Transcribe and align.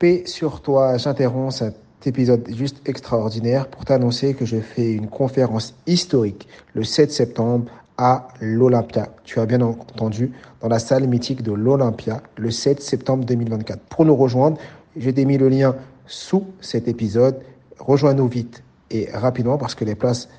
Paix 0.00 0.22
sur 0.24 0.62
toi, 0.62 0.96
j'interromps 0.96 1.56
cet 1.56 2.06
épisode 2.06 2.48
juste 2.56 2.80
extraordinaire 2.88 3.68
pour 3.68 3.84
t'annoncer 3.84 4.32
que 4.32 4.46
je 4.46 4.56
fais 4.56 4.94
une 4.94 5.08
conférence 5.08 5.74
historique 5.86 6.48
le 6.72 6.84
7 6.84 7.12
septembre 7.12 7.70
à 7.98 8.28
l'Olympia. 8.40 9.10
Tu 9.24 9.40
as 9.40 9.44
bien 9.44 9.60
entendu, 9.60 10.32
dans 10.62 10.68
la 10.68 10.78
salle 10.78 11.06
mythique 11.06 11.42
de 11.42 11.52
l'Olympia, 11.52 12.22
le 12.38 12.50
7 12.50 12.80
septembre 12.80 13.26
2024. 13.26 13.78
Pour 13.90 14.06
nous 14.06 14.16
rejoindre, 14.16 14.56
j'ai 14.96 15.12
mis 15.26 15.36
le 15.36 15.50
lien 15.50 15.76
sous 16.06 16.46
cet 16.62 16.88
épisode. 16.88 17.38
Rejoins-nous 17.78 18.28
vite 18.28 18.62
et 18.90 19.10
rapidement 19.12 19.58
parce 19.58 19.74
que 19.74 19.84
les 19.84 19.96
places 19.96 20.30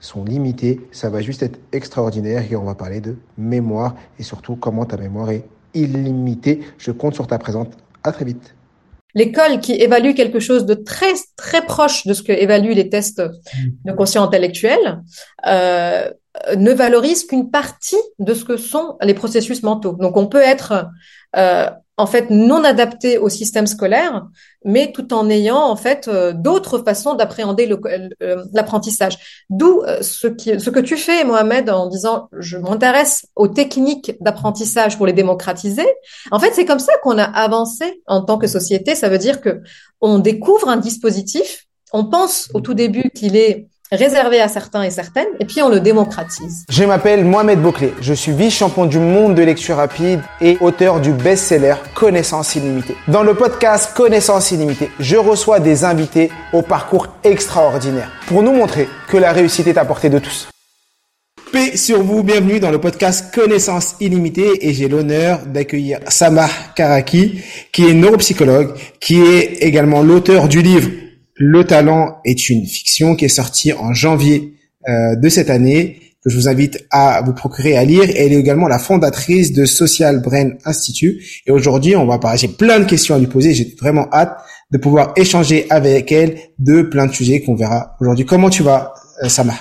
sont 0.00 0.24
limitées. 0.24 0.80
Ça 0.90 1.08
va 1.08 1.20
juste 1.20 1.44
être 1.44 1.60
extraordinaire 1.70 2.50
et 2.50 2.56
on 2.56 2.64
va 2.64 2.74
parler 2.74 3.00
de 3.00 3.14
mémoire 3.38 3.94
et 4.18 4.24
surtout 4.24 4.56
comment 4.56 4.86
ta 4.86 4.96
mémoire 4.96 5.30
est 5.30 5.44
illimitée. 5.72 6.62
Je 6.78 6.90
compte 6.90 7.14
sur 7.14 7.28
ta 7.28 7.38
présence. 7.38 7.68
À 8.02 8.10
très 8.10 8.24
vite. 8.24 8.56
L'école 9.14 9.60
qui 9.60 9.72
évalue 9.72 10.14
quelque 10.14 10.40
chose 10.40 10.66
de 10.66 10.74
très 10.74 11.12
très 11.36 11.64
proche 11.64 12.06
de 12.06 12.14
ce 12.14 12.22
que 12.22 12.32
évaluent 12.32 12.74
les 12.74 12.88
tests 12.88 13.22
de 13.84 13.92
quotient 13.92 14.24
intellectuel 14.24 15.02
euh, 15.46 16.10
ne 16.56 16.72
valorise 16.72 17.24
qu'une 17.24 17.50
partie 17.50 17.96
de 18.18 18.34
ce 18.34 18.44
que 18.44 18.56
sont 18.56 18.96
les 19.02 19.14
processus 19.14 19.62
mentaux. 19.62 19.92
Donc 19.92 20.16
on 20.16 20.26
peut 20.26 20.42
être 20.42 20.88
euh, 21.36 21.70
en 21.96 22.06
fait 22.06 22.28
non 22.30 22.64
adapté 22.64 23.18
au 23.18 23.28
système 23.28 23.66
scolaire, 23.66 24.26
mais 24.64 24.90
tout 24.92 25.14
en 25.14 25.28
ayant 25.30 25.62
en 25.62 25.76
fait 25.76 26.08
euh, 26.08 26.32
d'autres 26.32 26.78
façons 26.78 27.14
d'appréhender 27.14 27.70
euh, 27.70 28.44
l'apprentissage. 28.52 29.44
D'où 29.48 29.82
euh, 29.82 30.02
ce, 30.02 30.28
ce 30.58 30.70
que 30.70 30.80
tu 30.80 30.96
fais, 30.96 31.24
Mohamed, 31.24 31.70
en 31.70 31.88
disant 31.88 32.28
je 32.38 32.58
m'intéresse 32.58 33.26
aux 33.36 33.48
techniques 33.48 34.16
d'apprentissage 34.20 34.96
pour 34.96 35.06
les 35.06 35.12
démocratiser. 35.12 35.86
En 36.32 36.40
fait, 36.40 36.52
c'est 36.52 36.64
comme 36.64 36.80
ça 36.80 36.92
qu'on 37.02 37.18
a 37.18 37.24
avancé 37.24 38.02
en 38.06 38.22
tant 38.22 38.38
que 38.38 38.48
société. 38.48 38.94
Ça 38.94 39.08
veut 39.08 39.18
dire 39.18 39.40
que 39.40 39.60
on 40.00 40.18
découvre 40.18 40.68
un 40.68 40.76
dispositif. 40.76 41.66
On 41.92 42.06
pense 42.06 42.48
au 42.54 42.60
tout 42.60 42.74
début 42.74 43.10
qu'il 43.10 43.36
est 43.36 43.68
réservé 43.92 44.40
à 44.40 44.48
certains 44.48 44.82
et 44.82 44.90
certaines, 44.90 45.28
et 45.40 45.44
puis 45.44 45.62
on 45.62 45.68
le 45.68 45.80
démocratise. 45.80 46.64
Je 46.70 46.84
m'appelle 46.84 47.24
Mohamed 47.24 47.60
Bouclé, 47.60 47.94
je 48.00 48.14
suis 48.14 48.32
vice-champion 48.32 48.86
du 48.86 48.98
monde 48.98 49.34
de 49.34 49.42
lecture 49.42 49.76
rapide 49.76 50.20
et 50.40 50.56
auteur 50.60 51.00
du 51.00 51.12
best-seller 51.12 51.76
Connaissance 51.94 52.54
illimitée. 52.56 52.96
Dans 53.08 53.22
le 53.22 53.34
podcast 53.34 53.94
Connaissance 53.94 54.50
illimitée, 54.50 54.90
je 54.98 55.16
reçois 55.16 55.60
des 55.60 55.84
invités 55.84 56.30
au 56.52 56.62
parcours 56.62 57.08
extraordinaire 57.22 58.10
pour 58.26 58.42
nous 58.42 58.52
montrer 58.52 58.88
que 59.08 59.16
la 59.16 59.32
réussite 59.32 59.66
est 59.66 59.78
à 59.78 59.84
portée 59.84 60.10
de 60.10 60.18
tous. 60.18 60.48
Paix 61.52 61.76
sur 61.76 62.02
vous, 62.02 62.24
bienvenue 62.24 62.58
dans 62.58 62.72
le 62.72 62.80
podcast 62.80 63.32
Connaissance 63.32 63.94
illimitée 64.00 64.66
et 64.66 64.72
j'ai 64.72 64.88
l'honneur 64.88 65.40
d'accueillir 65.46 66.00
Samah 66.08 66.48
Karaki 66.74 67.42
qui 67.70 67.88
est 67.88 67.94
neuropsychologue, 67.94 68.74
qui 68.98 69.20
est 69.20 69.62
également 69.62 70.02
l'auteur 70.02 70.48
du 70.48 70.62
livre 70.62 70.88
le 71.36 71.64
talent 71.64 72.18
est 72.24 72.48
une 72.48 72.64
fiction 72.64 73.16
qui 73.16 73.24
est 73.24 73.28
sortie 73.28 73.72
en 73.72 73.92
janvier 73.92 74.54
euh, 74.88 75.16
de 75.16 75.28
cette 75.28 75.50
année 75.50 76.00
que 76.22 76.30
je 76.30 76.36
vous 76.36 76.48
invite 76.48 76.86
à 76.90 77.22
vous 77.22 77.34
procurer 77.34 77.76
à 77.76 77.84
lire. 77.84 78.04
Elle 78.16 78.32
est 78.32 78.38
également 78.38 78.68
la 78.68 78.78
fondatrice 78.78 79.52
de 79.52 79.66
Social 79.66 80.22
Brain 80.22 80.50
Institute. 80.64 81.20
Et 81.46 81.50
aujourd'hui, 81.50 81.96
on 81.96 82.06
va 82.06 82.18
parler. 82.18 82.38
J'ai 82.38 82.48
plein 82.48 82.80
de 82.80 82.84
questions 82.84 83.14
à 83.14 83.18
lui 83.18 83.26
poser. 83.26 83.52
J'ai 83.52 83.74
vraiment 83.78 84.08
hâte 84.12 84.38
de 84.70 84.78
pouvoir 84.78 85.12
échanger 85.16 85.66
avec 85.70 86.12
elle 86.12 86.38
de 86.58 86.82
plein 86.82 87.06
de 87.06 87.12
sujets 87.12 87.42
qu'on 87.42 87.54
verra 87.54 87.96
aujourd'hui. 88.00 88.24
Comment 88.24 88.48
tu 88.48 88.62
vas, 88.62 88.94
euh, 89.22 89.28
Sama 89.28 89.54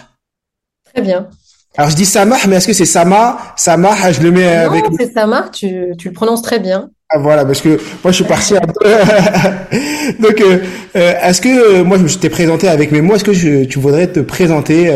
Très 0.93 1.01
bien. 1.01 1.27
Alors 1.75 1.89
je 1.89 1.95
dis 1.95 2.05
Sama, 2.05 2.37
mais 2.47 2.57
est-ce 2.57 2.67
que 2.67 2.73
c'est 2.73 2.85
Sama 2.85 3.39
Sama, 3.57 4.11
je 4.11 4.21
le 4.21 4.31
mets 4.31 4.67
non, 4.67 4.95
c'est 4.97 5.11
Sama. 5.11 5.49
Tu, 5.51 5.95
tu 5.97 6.09
le 6.09 6.13
prononces 6.13 6.43
très 6.43 6.59
bien. 6.59 6.91
Ah, 7.15 7.19
voilà, 7.19 7.45
parce 7.45 7.61
que 7.61 7.69
moi 7.69 8.11
je 8.11 8.13
suis 8.13 8.23
parti 8.23 8.55
un 8.57 8.61
peu. 8.61 8.89
Donc, 10.19 10.41
euh, 10.41 10.59
euh, 10.95 11.13
est-ce 11.21 11.41
que 11.41 11.81
euh, 11.81 11.83
moi 11.83 11.99
je 12.03 12.17
t'ai 12.17 12.29
présenté 12.29 12.67
avec 12.67 12.91
mes 12.91 13.01
mots, 13.01 13.13
est-ce 13.13 13.23
que 13.23 13.65
tu 13.65 13.79
voudrais 13.79 14.07
te 14.07 14.19
présenter 14.19 14.89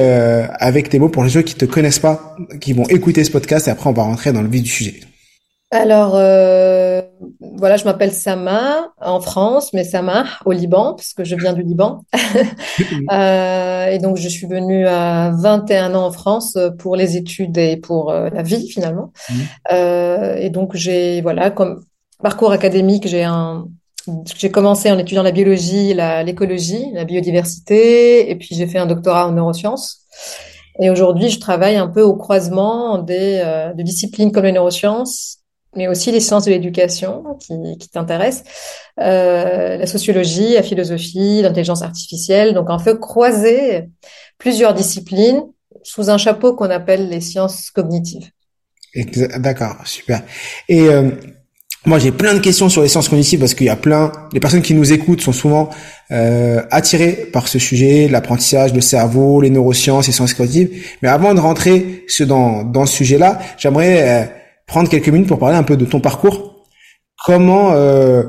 avec 0.59 0.89
tes 0.89 0.97
mots 0.97 1.09
pour 1.09 1.23
les 1.23 1.29
gens 1.29 1.43
qui 1.43 1.53
te 1.53 1.65
connaissent 1.65 1.99
pas, 1.99 2.35
qui 2.59 2.73
vont 2.73 2.87
écouter 2.87 3.23
ce 3.23 3.29
podcast 3.29 3.67
et 3.67 3.71
après 3.71 3.87
on 3.87 3.93
va 3.93 4.01
rentrer 4.01 4.33
dans 4.33 4.41
le 4.41 4.49
vif 4.49 4.63
du 4.63 4.69
sujet. 4.69 4.99
Alors 5.69 6.13
voilà, 6.13 7.77
je 7.77 7.83
m'appelle 7.83 8.11
Sama 8.11 8.93
en 8.99 9.19
France, 9.19 9.71
mais 9.73 9.83
Sama 9.83 10.25
au 10.45 10.53
Liban 10.53 10.95
parce 10.95 11.13
que 11.13 11.23
je 11.23 11.35
viens 11.35 11.53
du 11.53 11.61
Liban. 11.61 12.03
et 13.11 13.99
donc 13.99 14.17
je 14.17 14.27
suis 14.27 14.47
venue 14.47 14.87
à 14.87 15.31
21 15.37 15.93
ans 15.93 16.07
en 16.07 16.11
France 16.11 16.57
pour 16.79 16.95
les 16.95 17.15
études 17.15 17.59
et 17.59 17.77
pour 17.77 18.11
la 18.11 18.41
vie 18.41 18.67
finalement. 18.71 19.11
Mmh. 19.29 19.75
et 20.39 20.49
donc 20.49 20.75
j'ai 20.75 21.21
voilà 21.21 21.51
comme 21.51 21.83
parcours 22.21 22.51
académique, 22.51 23.07
j'ai 23.07 23.23
un 23.23 23.67
j'ai 24.35 24.51
commencé 24.51 24.91
en 24.91 24.97
étudiant 24.97 25.23
la 25.23 25.31
biologie, 25.31 25.93
l'écologie, 25.93 26.91
la, 26.93 27.05
biodiversité, 27.05 28.29
et 28.29 28.35
puis 28.35 28.55
j'ai 28.55 28.67
fait 28.67 28.77
un 28.77 28.85
doctorat 28.85 29.27
en 29.27 29.31
neurosciences. 29.33 30.03
Et 30.79 30.89
aujourd'hui, 30.89 31.29
je 31.29 31.39
travaille 31.39 31.75
un 31.75 31.87
peu 31.87 32.01
au 32.01 32.15
croisement 32.15 32.99
des 32.99 33.41
euh, 33.43 33.73
de 33.73 33.81
disciplines 33.83 34.31
comme 34.31 34.45
les 34.45 34.51
neurosciences, 34.51 35.39
mais 35.75 35.87
aussi 35.87 36.11
les 36.11 36.19
sciences 36.19 36.45
de 36.45 36.51
l'éducation 36.51 37.23
qui, 37.39 37.77
qui 37.79 37.89
t'intéressent, 37.89 38.43
euh, 38.99 39.77
la 39.77 39.87
sociologie, 39.87 40.53
la 40.53 40.63
philosophie, 40.63 41.41
l'intelligence 41.41 41.81
artificielle. 41.81 42.53
Donc, 42.53 42.69
en 42.69 42.79
fait, 42.79 42.99
croiser 42.99 43.89
plusieurs 44.37 44.73
disciplines 44.73 45.43
sous 45.83 46.09
un 46.09 46.17
chapeau 46.17 46.55
qu'on 46.55 46.69
appelle 46.69 47.09
les 47.09 47.21
sciences 47.21 47.71
cognitives. 47.71 48.29
D'accord, 49.37 49.75
super. 49.85 50.23
Et 50.69 50.87
euh, 50.89 51.11
moi, 51.87 51.99
j'ai 51.99 52.11
plein 52.11 52.33
de 52.33 52.39
questions 52.39 52.67
sur 52.67 52.81
les 52.81 52.89
sciences 52.89 53.07
cognitives 53.07 53.39
parce 53.39 53.53
qu'il 53.53 53.65
y 53.65 53.69
a 53.69 53.77
plein, 53.77 54.11
les 54.33 54.41
personnes 54.41 54.61
qui 54.61 54.73
nous 54.73 54.91
écoutent 54.91 55.21
sont 55.21 55.31
souvent 55.31 55.69
euh, 56.11 56.61
attirées 56.69 57.29
par 57.31 57.47
ce 57.47 57.59
sujet, 57.59 58.09
l'apprentissage, 58.09 58.73
le 58.73 58.81
cerveau, 58.81 59.39
les 59.39 59.49
neurosciences, 59.49 60.07
les 60.07 60.13
sciences 60.13 60.33
cognitives. 60.33 60.69
Mais 61.01 61.07
avant 61.07 61.33
de 61.33 61.39
rentrer 61.39 62.05
dans, 62.27 62.65
dans 62.65 62.85
ce 62.85 62.93
sujet-là, 62.93 63.39
j'aimerais 63.57 64.01
euh, 64.01 64.25
prendre 64.67 64.89
quelques 64.89 65.07
minutes 65.07 65.29
pour 65.29 65.39
parler 65.39 65.55
un 65.55 65.63
peu 65.63 65.77
de 65.77 65.85
ton 65.85 66.01
parcours. 66.01 66.65
Comment 67.25 67.71
euh, 67.71 68.23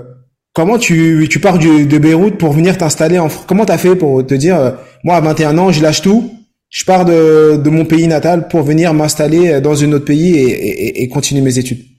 comment 0.55 0.79
tu, 0.79 1.27
tu 1.29 1.41
pars 1.41 1.59
de 1.59 1.99
Beyrouth 1.99 2.39
pour 2.39 2.53
venir 2.53 2.79
t'installer 2.79 3.19
en 3.19 3.29
France 3.29 3.45
Comment 3.49 3.65
t'as 3.65 3.79
fait 3.79 3.97
pour 3.97 4.25
te 4.25 4.35
dire, 4.35 4.57
euh, 4.57 4.71
moi 5.03 5.17
à 5.17 5.21
21 5.21 5.59
ans, 5.59 5.73
je 5.73 5.83
lâche 5.83 6.01
tout, 6.01 6.31
je 6.71 6.85
pars 6.85 7.05
de, 7.05 7.57
de 7.57 7.71
mon 7.71 7.85
pays 7.85 8.07
natal 8.07 8.47
pour 8.47 8.63
venir 8.63 8.95
m'installer 8.95 9.61
dans 9.61 9.83
un 9.83 9.93
autre 9.93 10.05
pays 10.05 10.37
et, 10.37 10.49
et, 10.49 11.03
et 11.03 11.09
continuer 11.09 11.43
mes 11.43 11.59
études? 11.59 11.98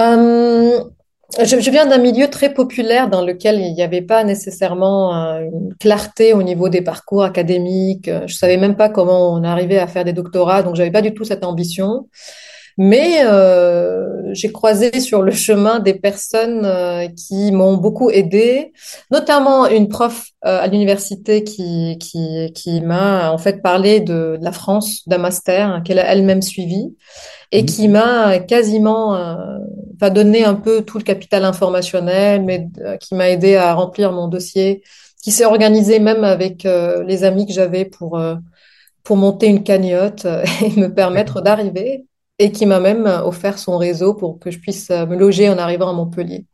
Euh, 0.00 0.84
je, 1.44 1.70
viens 1.70 1.86
d'un 1.86 1.98
milieu 1.98 2.28
très 2.28 2.52
populaire 2.52 3.08
dans 3.08 3.24
lequel 3.24 3.60
il 3.60 3.72
n'y 3.72 3.82
avait 3.82 4.02
pas 4.02 4.24
nécessairement 4.24 5.14
euh, 5.14 5.40
une 5.40 5.74
clarté 5.78 6.32
au 6.32 6.42
niveau 6.42 6.68
des 6.68 6.82
parcours 6.82 7.24
académiques. 7.24 8.10
Je 8.26 8.34
savais 8.34 8.56
même 8.56 8.76
pas 8.76 8.88
comment 8.88 9.32
on 9.32 9.44
arrivait 9.44 9.78
à 9.78 9.86
faire 9.86 10.04
des 10.04 10.12
doctorats, 10.12 10.62
donc 10.62 10.76
j'avais 10.76 10.90
pas 10.90 11.02
du 11.02 11.14
tout 11.14 11.24
cette 11.24 11.44
ambition. 11.44 12.06
Mais 12.82 13.24
euh, 13.24 14.32
j'ai 14.32 14.50
croisé 14.52 15.00
sur 15.00 15.20
le 15.20 15.32
chemin 15.32 15.80
des 15.80 15.92
personnes 15.92 16.64
euh, 16.64 17.08
qui 17.08 17.52
m'ont 17.52 17.76
beaucoup 17.76 18.08
aidé, 18.08 18.72
notamment 19.10 19.66
une 19.66 19.88
prof 19.88 20.28
euh, 20.46 20.62
à 20.62 20.66
l'université 20.66 21.44
qui, 21.44 21.98
qui, 21.98 22.50
qui 22.54 22.80
m'a 22.80 23.32
en 23.32 23.36
fait 23.36 23.60
parlé 23.60 24.00
de, 24.00 24.38
de 24.38 24.44
la 24.44 24.52
France, 24.52 25.02
d'un 25.06 25.18
master 25.18 25.82
qu'elle 25.84 25.98
a 25.98 26.06
elle-même 26.06 26.40
suivi 26.40 26.94
et 27.52 27.62
mmh. 27.62 27.66
qui 27.66 27.88
m'a 27.88 28.38
quasiment 28.38 29.14
euh, 30.02 30.10
donné 30.10 30.44
un 30.44 30.54
peu 30.54 30.82
tout 30.82 30.98
le 30.98 31.04
capital 31.04 31.44
informationnel, 31.44 32.42
mais 32.44 32.68
euh, 32.80 32.96
qui 32.96 33.14
m'a 33.14 33.30
aidé 33.30 33.56
à 33.56 33.74
remplir 33.74 34.12
mon 34.12 34.28
dossier, 34.28 34.82
qui 35.22 35.32
s'est 35.32 35.44
organisé 35.44 35.98
même 36.00 36.24
avec 36.24 36.64
les 36.64 37.24
amis 37.24 37.46
que 37.46 37.52
j'avais 37.52 37.84
pour 37.84 38.20
pour 39.04 39.16
monter 39.16 39.48
une 39.48 39.62
cagnotte 39.62 40.26
et 40.62 40.80
me 40.80 40.88
permettre 40.88 41.42
d'arriver 41.42 42.06
et 42.40 42.52
qui 42.52 42.64
m'a 42.64 42.80
même 42.80 43.06
offert 43.06 43.58
son 43.58 43.76
réseau 43.76 44.14
pour 44.14 44.38
que 44.38 44.50
je 44.50 44.58
puisse 44.58 44.90
euh, 44.90 45.06
me 45.06 45.14
loger 45.14 45.50
en 45.50 45.58
arrivant 45.58 45.90
à 45.90 45.92
Montpellier. 45.92 46.46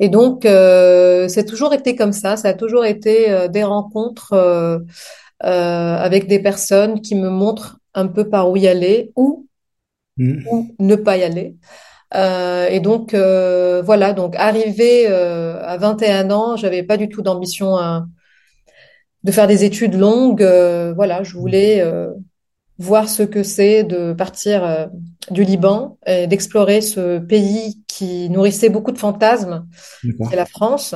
Et 0.00 0.08
donc, 0.08 0.44
euh, 0.44 1.28
c'est 1.28 1.46
toujours 1.46 1.72
été 1.72 1.94
comme 1.94 2.12
ça, 2.12 2.36
ça 2.36 2.48
a 2.48 2.54
toujours 2.54 2.84
été 2.84 3.30
euh, 3.30 3.48
des 3.48 3.62
rencontres 3.62 4.32
euh, 4.32 4.78
euh, 5.44 5.96
avec 5.96 6.26
des 6.26 6.40
personnes 6.40 7.00
qui 7.00 7.14
me 7.14 7.30
montrent 7.30 7.78
un 7.94 8.08
peu 8.08 8.28
par 8.28 8.50
où 8.50 8.56
y 8.56 8.66
aller 8.66 9.12
ou, 9.14 9.46
mmh. 10.16 10.48
ou 10.50 10.74
ne 10.80 10.96
pas 10.96 11.16
y 11.16 11.22
aller. 11.22 11.54
Euh, 12.14 12.68
et 12.68 12.80
donc, 12.80 13.14
voilà, 13.14 14.12
donc 14.12 14.36
arrivé 14.36 15.06
à 15.06 15.76
21 15.76 16.30
ans, 16.30 16.56
j'avais 16.56 16.82
pas 16.82 16.96
du 16.96 17.08
tout 17.08 17.22
d'ambition 17.22 17.76
de 19.24 19.32
faire 19.32 19.46
des 19.46 19.64
études 19.64 19.94
longues. 19.94 20.42
voilà, 20.94 21.22
je 21.22 21.34
voulais 21.34 21.82
voir 22.78 23.08
ce 23.08 23.22
que 23.22 23.42
c'est 23.42 23.84
de 23.84 24.12
partir 24.12 24.64
euh, 24.64 24.86
du 25.30 25.44
Liban 25.44 25.98
et 26.06 26.26
d'explorer 26.26 26.80
ce 26.80 27.18
pays 27.18 27.82
qui 27.86 28.28
nourrissait 28.30 28.68
beaucoup 28.68 28.92
de 28.92 28.98
fantasmes, 28.98 29.66
c'est 30.02 30.36
la 30.36 30.46
France. 30.46 30.94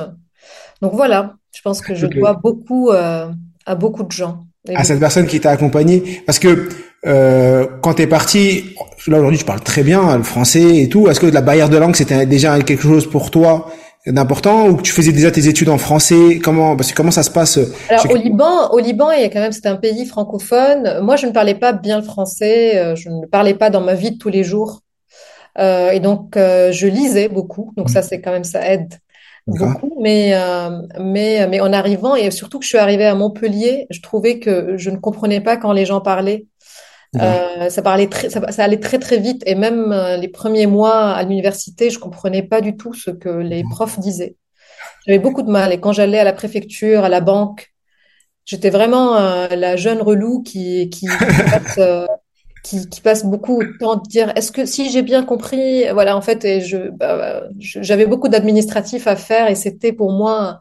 Donc 0.81 0.93
voilà, 0.93 1.35
je 1.55 1.61
pense 1.61 1.81
que 1.81 1.95
je 1.95 2.07
dois 2.07 2.33
beaucoup 2.33 2.89
euh, 2.89 3.29
à 3.65 3.75
beaucoup 3.75 4.03
de 4.03 4.11
gens. 4.11 4.45
À 4.73 4.83
cette 4.83 4.99
personne 4.99 5.25
qui 5.25 5.39
t'a 5.39 5.51
accompagné, 5.51 6.21
parce 6.25 6.37
que 6.37 6.69
euh, 7.05 7.67
quand 7.81 7.95
t'es 7.95 8.07
parti, 8.07 8.75
là 9.07 9.17
aujourd'hui 9.17 9.39
tu 9.39 9.45
parles 9.45 9.61
très 9.61 9.83
bien 9.83 10.17
le 10.17 10.23
français 10.23 10.77
et 10.77 10.89
tout. 10.89 11.07
Est-ce 11.09 11.19
que 11.19 11.27
la 11.27 11.41
barrière 11.41 11.69
de 11.69 11.77
langue 11.77 11.95
c'était 11.95 12.25
déjà 12.25 12.59
quelque 12.61 12.83
chose 12.83 13.09
pour 13.09 13.31
toi 13.31 13.71
d'important 14.07 14.67
ou 14.67 14.77
que 14.77 14.81
tu 14.81 14.91
faisais 14.91 15.11
déjà 15.11 15.31
tes 15.31 15.47
études 15.47 15.69
en 15.69 15.77
français? 15.77 16.39
Comment 16.43 16.75
parce 16.75 16.91
que 16.91 16.95
comment 16.95 17.11
ça 17.11 17.23
se 17.23 17.31
passe 17.31 17.59
Alors 17.89 18.11
au 18.11 18.15
Liban, 18.15 18.69
au 18.71 18.79
Liban, 18.79 19.11
il 19.11 19.21
y 19.21 19.25
a 19.25 19.29
quand 19.29 19.39
même 19.39 19.51
c'est 19.51 19.67
un 19.67 19.77
pays 19.77 20.05
francophone. 20.05 20.99
Moi, 21.01 21.15
je 21.15 21.27
ne 21.27 21.31
parlais 21.31 21.55
pas 21.55 21.73
bien 21.73 21.97
le 21.97 22.03
français, 22.03 22.77
euh, 22.77 22.95
je 22.95 23.09
ne 23.09 23.25
parlais 23.25 23.53
pas 23.53 23.69
dans 23.69 23.81
ma 23.81 23.95
vie 23.95 24.11
de 24.11 24.17
tous 24.17 24.29
les 24.29 24.43
jours. 24.43 24.81
Euh, 25.59 25.91
et 25.91 25.99
donc 25.99 26.37
euh, 26.37 26.71
je 26.71 26.87
lisais 26.87 27.29
beaucoup. 27.29 27.73
Donc 27.77 27.89
ça 27.89 28.01
c'est 28.01 28.21
quand 28.21 28.31
même 28.31 28.43
ça 28.43 28.65
aide 28.67 28.93
beaucoup. 29.47 29.97
Mais 30.01 30.31
euh, 30.33 30.81
mais 30.99 31.47
mais 31.47 31.59
en 31.59 31.73
arrivant 31.73 32.15
et 32.15 32.31
surtout 32.31 32.59
que 32.59 32.65
je 32.65 32.69
suis 32.69 32.77
arrivée 32.77 33.05
à 33.05 33.15
Montpellier, 33.15 33.87
je 33.89 34.01
trouvais 34.01 34.39
que 34.39 34.77
je 34.77 34.89
ne 34.89 34.97
comprenais 34.97 35.41
pas 35.41 35.57
quand 35.57 35.73
les 35.73 35.85
gens 35.85 36.01
parlaient. 36.01 36.45
Euh, 37.19 37.69
ça 37.69 37.81
parlait 37.81 38.07
très, 38.07 38.29
ça, 38.29 38.51
ça, 38.51 38.63
allait 38.63 38.79
très 38.79 38.99
très 38.99 39.17
vite. 39.17 39.43
Et 39.45 39.55
même 39.55 39.91
euh, 39.91 40.17
les 40.17 40.29
premiers 40.29 40.67
mois 40.67 41.11
à 41.11 41.23
l'université, 41.23 41.89
je 41.89 41.99
comprenais 41.99 42.43
pas 42.43 42.61
du 42.61 42.77
tout 42.77 42.93
ce 42.93 43.11
que 43.11 43.29
les 43.29 43.63
profs 43.69 43.99
disaient. 43.99 44.37
J'avais 45.05 45.19
beaucoup 45.19 45.41
de 45.41 45.51
mal. 45.51 45.73
Et 45.73 45.79
quand 45.79 45.91
j'allais 45.91 46.19
à 46.19 46.23
la 46.23 46.33
préfecture, 46.33 47.03
à 47.03 47.09
la 47.09 47.19
banque, 47.19 47.73
j'étais 48.45 48.69
vraiment 48.69 49.17
euh, 49.17 49.47
la 49.49 49.75
jeune 49.75 50.01
relou 50.01 50.41
qui 50.41 50.89
qui 50.89 51.07
qui, 52.63 52.87
qui, 52.89 53.01
passe 53.01 53.25
beaucoup 53.25 53.61
de 53.61 53.77
temps 53.77 53.93
à 53.93 54.01
dire 54.07 54.31
est-ce 54.37 54.51
que 54.53 54.65
si 54.65 54.89
j'ai 54.89 55.01
bien 55.01 55.23
compris, 55.23 55.89
voilà 55.91 56.15
en 56.15 56.21
fait 56.21 56.45
et 56.45 56.61
je 56.61 56.89
bah, 56.91 57.43
j'avais 57.57 58.05
beaucoup 58.05 58.29
d'administratifs 58.29 59.07
à 59.07 59.15
faire 59.15 59.49
et 59.49 59.55
c'était 59.55 59.91
pour 59.91 60.11
moi 60.11 60.59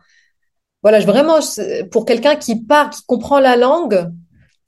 voilà 0.83 0.99
vraiment 1.01 1.39
pour 1.91 2.07
quelqu'un 2.07 2.37
qui 2.37 2.65
part, 2.65 2.91
qui 2.91 3.03
comprend 3.07 3.39
la 3.39 3.57
langue 3.57 4.11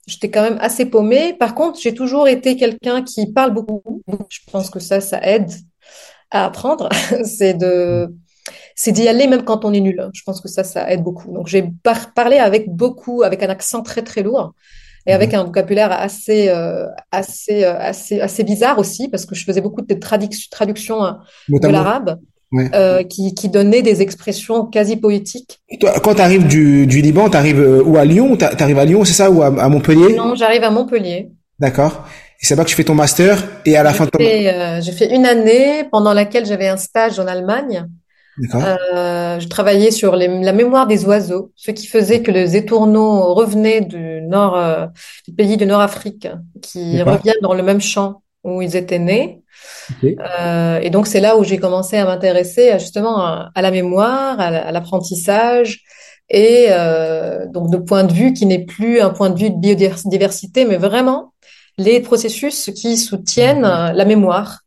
j'étais 0.07 0.29
quand 0.29 0.41
même 0.41 0.57
assez 0.61 0.85
paumée. 0.85 1.33
Par 1.33 1.55
contre, 1.55 1.79
j'ai 1.79 1.93
toujours 1.93 2.27
été 2.27 2.55
quelqu'un 2.55 3.03
qui 3.03 3.31
parle 3.31 3.53
beaucoup. 3.53 4.03
Je 4.29 4.39
pense 4.51 4.69
que 4.69 4.79
ça, 4.79 5.01
ça 5.01 5.19
aide 5.23 5.51
à 6.31 6.45
apprendre. 6.45 6.89
c'est 7.23 7.53
de, 7.53 8.13
c'est 8.75 8.91
d'y 8.91 9.07
aller 9.07 9.27
même 9.27 9.43
quand 9.43 9.65
on 9.65 9.73
est 9.73 9.79
nul. 9.79 10.09
Je 10.13 10.21
pense 10.25 10.41
que 10.41 10.47
ça, 10.47 10.63
ça 10.63 10.91
aide 10.91 11.03
beaucoup. 11.03 11.31
Donc, 11.33 11.47
j'ai 11.47 11.69
parlé 12.15 12.37
avec 12.37 12.69
beaucoup, 12.69 13.23
avec 13.23 13.43
un 13.43 13.49
accent 13.49 13.81
très 13.81 14.01
très 14.01 14.23
lourd 14.23 14.53
et 15.05 15.13
avec 15.13 15.33
un 15.33 15.43
vocabulaire 15.43 15.91
assez 15.91 16.49
euh, 16.49 16.87
assez 17.11 17.63
euh, 17.65 17.77
assez 17.77 18.21
assez 18.21 18.43
bizarre 18.43 18.79
aussi 18.79 19.09
parce 19.09 19.25
que 19.25 19.35
je 19.35 19.43
faisais 19.43 19.59
beaucoup 19.59 19.81
de 19.81 19.93
traductions 19.95 21.03
hein, 21.03 21.19
de 21.49 21.67
l'arabe 21.67 22.19
euh, 22.73 23.03
qui, 23.03 23.33
qui 23.33 23.49
donnait 23.49 23.81
des 23.81 24.01
expressions 24.01 24.65
quasi 24.65 24.97
poétiques. 24.97 25.59
toi, 25.79 25.93
quand 26.03 26.15
tu 26.15 26.21
arrives 26.21 26.47
du, 26.47 26.87
du 26.87 27.01
Liban, 27.01 27.29
tu 27.29 27.37
arrives 27.37 27.59
euh, 27.59 27.83
où 27.83 27.97
à 27.97 28.05
Lyon 28.05 28.37
Tu 28.37 28.45
arrives 28.45 28.79
à 28.79 28.85
Lyon, 28.85 29.05
c'est 29.05 29.13
ça, 29.13 29.31
ou 29.31 29.41
à, 29.41 29.47
à 29.47 29.69
Montpellier? 29.69 30.15
Non, 30.15 30.35
j'arrive 30.35 30.63
à 30.63 30.71
Montpellier. 30.71 31.31
D'accord. 31.59 32.05
Et 32.41 32.45
c'est 32.45 32.55
là 32.55 32.63
que 32.63 32.69
tu 32.69 32.75
fais 32.75 32.83
ton 32.83 32.95
master 32.95 33.41
et 33.65 33.77
à 33.77 33.83
la 33.83 33.93
fin 33.93 34.05
de 34.05 34.09
ton... 34.09 34.19
Euh, 34.19 34.81
j'ai 34.81 34.91
fait 34.91 35.15
une 35.15 35.25
année 35.25 35.85
pendant 35.91 36.13
laquelle 36.13 36.45
j'avais 36.45 36.67
un 36.67 36.77
stage 36.77 37.19
en 37.19 37.27
Allemagne. 37.27 37.87
Euh, 38.55 39.39
je 39.39 39.47
travaillais 39.47 39.91
sur 39.91 40.15
les, 40.15 40.27
la 40.27 40.53
mémoire 40.53 40.87
des 40.87 41.05
oiseaux, 41.05 41.51
ce 41.55 41.69
qui 41.69 41.85
faisait 41.85 42.23
que 42.23 42.31
les 42.31 42.55
étourneaux 42.55 43.35
revenaient 43.35 43.81
du 43.81 44.21
nord, 44.23 44.57
euh, 44.57 44.87
du 45.27 45.35
pays 45.35 45.55
du 45.55 45.67
Nord-Afrique, 45.67 46.27
qui 46.61 46.99
reviennent 47.03 47.35
dans 47.43 47.53
le 47.53 47.61
même 47.61 47.79
champ 47.79 48.22
où 48.43 48.61
ils 48.61 48.75
étaient 48.75 48.99
nés. 48.99 49.41
Euh, 50.03 50.79
et 50.81 50.89
donc 50.89 51.07
c'est 51.07 51.19
là 51.19 51.37
où 51.37 51.43
j'ai 51.43 51.57
commencé 51.57 51.97
à 51.97 52.05
m'intéresser 52.05 52.71
justement 52.79 53.19
à, 53.19 53.61
la 53.61 53.71
mémoire, 53.71 54.39
à, 54.39 54.71
l'apprentissage, 54.71 55.81
et 56.29 56.67
euh, 56.69 57.45
donc 57.47 57.69
de 57.69 57.77
point 57.77 58.03
de 58.03 58.13
vue 58.13 58.33
qui 58.33 58.45
n'est 58.45 58.65
plus 58.65 58.99
un 58.99 59.11
point 59.11 59.29
de 59.29 59.39
vue 59.39 59.49
de 59.49 59.57
biodiversité, 59.57 60.65
mais 60.65 60.77
vraiment 60.77 61.33
les 61.77 61.99
processus 61.99 62.71
qui 62.75 62.97
soutiennent 62.97 63.61
la 63.61 64.05
mémoire. 64.05 64.59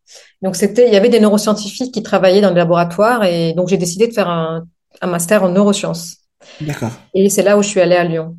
Donc 0.42 0.56
c'était, 0.56 0.86
il 0.86 0.92
y 0.92 0.96
avait 0.96 1.08
des 1.08 1.20
neuroscientifiques 1.20 1.92
qui 1.92 2.02
travaillaient 2.02 2.40
dans 2.40 2.50
le 2.50 2.56
laboratoire, 2.56 3.24
et 3.24 3.52
donc 3.54 3.68
j'ai 3.68 3.78
décidé 3.78 4.06
de 4.06 4.12
faire 4.12 4.28
un, 4.28 4.64
un 5.00 5.06
master 5.06 5.44
en 5.44 5.48
neurosciences. 5.48 6.18
D'accord. 6.60 6.92
Et 7.14 7.28
c'est 7.28 7.42
là 7.42 7.58
où 7.58 7.62
je 7.62 7.68
suis 7.68 7.80
allée 7.80 7.96
à 7.96 8.04
Lyon. 8.04 8.36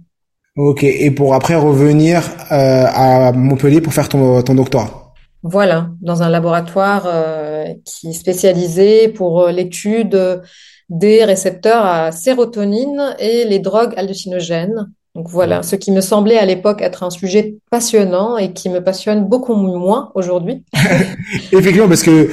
Ok, 0.56 0.84
et 0.84 1.12
pour 1.12 1.36
après 1.36 1.56
revenir 1.56 2.24
euh, 2.52 2.86
à 2.88 3.32
Montpellier 3.32 3.80
pour 3.80 3.94
faire 3.94 4.10
ton, 4.10 4.42
ton 4.42 4.56
doctorat? 4.56 5.07
Voilà, 5.44 5.90
dans 6.02 6.24
un 6.24 6.30
laboratoire 6.30 7.04
euh, 7.06 7.66
qui 7.86 8.10
est 8.10 8.14
spécialisé 8.14 9.08
pour 9.08 9.42
euh, 9.42 9.52
l'étude 9.52 10.42
des 10.90 11.24
récepteurs 11.26 11.86
à 11.86 12.12
sérotonine 12.12 13.16
et 13.20 13.46
les 13.46 13.60
drogues 13.60 13.94
hallucinogènes. 13.98 14.92
Donc 15.16 15.30
voilà, 15.30 15.64
ce 15.64 15.76
qui 15.76 15.92
me 15.92 16.02
semblait 16.02 16.38
à 16.38 16.46
l'époque 16.46 16.82
être 16.82 17.04
un 17.04 17.10
sujet 17.10 17.56
passionnant 17.72 18.38
et 18.38 18.54
qui 18.54 18.70
me 18.70 18.84
passionne 18.84 19.26
beaucoup 19.26 19.56
moins 19.56 20.12
aujourd'hui. 20.16 20.64
Effectivement, 21.52 21.88
parce 21.88 22.04
que 22.04 22.30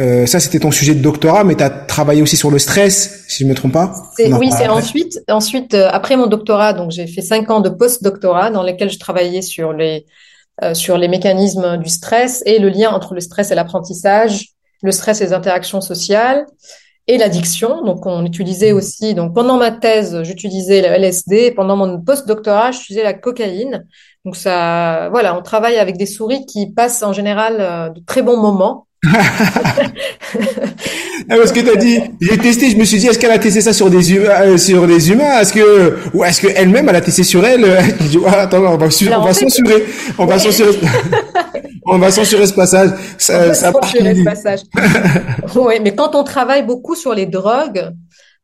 euh, 0.00 0.26
ça 0.26 0.40
c'était 0.40 0.58
ton 0.58 0.70
sujet 0.70 0.94
de 0.94 1.00
doctorat, 1.00 1.44
mais 1.44 1.54
tu 1.54 1.62
as 1.62 1.70
travaillé 1.70 2.22
aussi 2.22 2.36
sur 2.36 2.50
le 2.50 2.58
stress, 2.58 3.24
si 3.28 3.44
je 3.44 3.48
me 3.48 3.54
trompe 3.54 3.72
pas. 3.72 3.92
Oui, 4.18 4.50
c'est 4.56 4.68
ensuite, 4.68 5.20
ensuite 5.28 5.74
après 5.74 6.16
mon 6.16 6.26
doctorat, 6.26 6.72
donc 6.72 6.90
j'ai 6.90 7.06
fait 7.06 7.22
cinq 7.22 7.50
ans 7.50 7.60
de 7.60 7.68
post-doctorat 7.68 8.50
dans 8.50 8.62
lesquels 8.62 8.90
je 8.90 8.98
travaillais 8.98 9.42
sur 9.42 9.72
les 9.72 9.98
euh, 9.98 10.29
sur 10.74 10.98
les 10.98 11.08
mécanismes 11.08 11.78
du 11.78 11.88
stress 11.88 12.42
et 12.46 12.58
le 12.58 12.68
lien 12.68 12.90
entre 12.90 13.14
le 13.14 13.20
stress 13.20 13.50
et 13.50 13.54
l'apprentissage, 13.54 14.48
le 14.82 14.92
stress 14.92 15.20
et 15.20 15.24
les 15.24 15.32
interactions 15.32 15.80
sociales 15.80 16.46
et 17.06 17.18
l'addiction. 17.18 17.82
Donc, 17.82 18.06
on 18.06 18.24
utilisait 18.24 18.72
aussi, 18.72 19.14
donc 19.14 19.34
pendant 19.34 19.56
ma 19.56 19.70
thèse, 19.70 20.22
j'utilisais 20.22 20.82
le 20.82 20.88
LSD, 20.88 21.52
pendant 21.52 21.76
mon 21.76 22.00
post-doctorat, 22.00 22.72
j'utilisais 22.72 23.02
la 23.02 23.14
cocaïne. 23.14 23.86
Donc 24.24 24.36
ça, 24.36 25.08
voilà, 25.10 25.36
on 25.36 25.42
travaille 25.42 25.76
avec 25.78 25.96
des 25.96 26.06
souris 26.06 26.44
qui 26.46 26.72
passent 26.72 27.02
en 27.02 27.12
général 27.12 27.56
euh, 27.58 27.88
de 27.88 28.00
très 28.00 28.22
bons 28.22 28.36
moments 28.36 28.86
parce 31.28 31.52
que 31.52 31.60
t'as 31.60 31.76
dit, 31.76 32.00
j'ai 32.20 32.36
testé, 32.36 32.70
je 32.70 32.76
me 32.76 32.84
suis 32.84 32.98
dit, 32.98 33.06
est-ce 33.06 33.18
qu'elle 33.18 33.30
a 33.30 33.38
testé 33.38 33.62
ça 33.62 33.72
sur 33.72 33.88
des 33.88 34.12
humains, 34.12 34.28
euh, 34.42 34.58
sur 34.58 34.86
des 34.86 35.10
humains, 35.10 35.40
est-ce 35.40 35.54
que, 35.54 35.96
ou 36.12 36.22
est-ce 36.22 36.42
qu'elle-même, 36.42 36.86
elle 36.88 36.96
a 36.96 37.00
testé 37.00 37.22
sur 37.22 37.42
elle? 37.46 37.64
Je 38.00 38.06
dis, 38.08 38.18
ah, 38.26 38.40
attends, 38.40 38.58
on 38.58 38.76
va, 38.76 38.88
on 38.88 39.24
va 39.24 39.32
censurer, 39.32 39.86
on 40.18 40.26
va 40.26 40.38
censurer, 40.38 40.78
on 41.86 41.98
va 41.98 42.10
censurer 42.10 42.46
ce 42.46 42.52
passage. 42.52 42.90
Ça, 43.16 43.54
ça 43.54 43.72
censurer 43.72 44.14
ce 44.16 44.22
passage. 44.24 44.60
oui, 45.54 45.74
mais 45.82 45.94
quand 45.94 46.14
on 46.14 46.22
travaille 46.22 46.66
beaucoup 46.66 46.94
sur 46.94 47.14
les 47.14 47.24
drogues, 47.24 47.92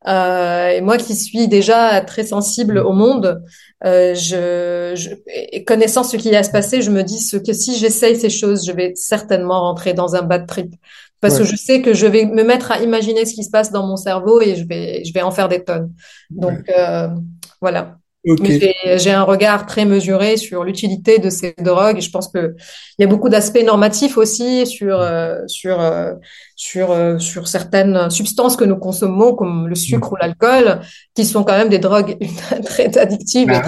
euh, 0.07 0.69
et 0.69 0.81
moi 0.81 0.97
qui 0.97 1.15
suis 1.15 1.47
déjà 1.47 2.01
très 2.01 2.25
sensible 2.25 2.77
au 2.77 2.93
monde, 2.93 3.41
euh, 3.85 4.15
je, 4.15 4.93
je, 4.95 5.63
connaissant 5.63 6.03
ce 6.03 6.17
qui 6.17 6.31
va 6.31 6.43
se 6.43 6.51
passer, 6.51 6.81
je 6.81 6.91
me 6.91 7.03
dis 7.03 7.19
ce 7.19 7.37
que 7.37 7.53
si 7.53 7.77
j'essaye 7.77 8.19
ces 8.19 8.29
choses, 8.29 8.65
je 8.65 8.71
vais 8.71 8.93
certainement 8.95 9.61
rentrer 9.61 9.93
dans 9.93 10.15
un 10.15 10.21
bad 10.21 10.47
trip. 10.47 10.73
Parce 11.19 11.39
que 11.39 11.43
je 11.43 11.55
sais 11.55 11.81
que 11.81 11.93
je 11.93 12.05
vais 12.05 12.25
me 12.25 12.43
mettre 12.43 12.71
à 12.71 12.79
imaginer 12.79 13.25
ce 13.25 13.33
qui 13.33 13.43
se 13.43 13.49
passe 13.49 13.71
dans 13.71 13.85
mon 13.85 13.97
cerveau 13.97 14.39
et 14.39 14.55
je 14.55 14.67
vais, 14.67 15.03
je 15.03 15.11
vais 15.13 15.23
en 15.23 15.31
faire 15.31 15.49
des 15.49 15.63
tonnes. 15.63 15.91
Donc, 16.29 16.69
euh, 16.69 17.07
voilà. 17.59 17.97
Okay. 18.27 18.73
J'ai 18.97 19.11
un 19.11 19.23
regard 19.23 19.65
très 19.65 19.85
mesuré 19.85 20.35
sur 20.35 20.65
l'utilité 20.65 21.17
de 21.17 21.29
ces 21.29 21.55
drogues 21.61 21.97
et 21.97 22.01
je 22.01 22.11
pense 22.11 22.27
que 22.27 22.55
il 22.97 23.03
y 23.03 23.05
a 23.05 23.07
beaucoup 23.07 23.29
d'aspects 23.29 23.63
normatifs 23.63 24.17
aussi 24.17 24.67
sur 24.67 24.99
euh, 24.99 25.37
sur 25.47 25.79
euh, 25.79 26.11
sur 26.55 26.91
euh, 26.91 27.19
sur 27.19 27.47
certaines 27.47 28.09
substances 28.09 28.57
que 28.57 28.65
nous 28.65 28.75
consommons 28.75 29.33
comme 29.33 29.67
le 29.67 29.75
sucre 29.75 30.11
ou 30.11 30.15
l'alcool 30.17 30.81
qui 31.15 31.23
sont 31.23 31.43
quand 31.43 31.57
même 31.57 31.69
des 31.69 31.79
drogues 31.79 32.17
très 32.65 32.97
addictives. 32.97 33.47
Bah. 33.47 33.63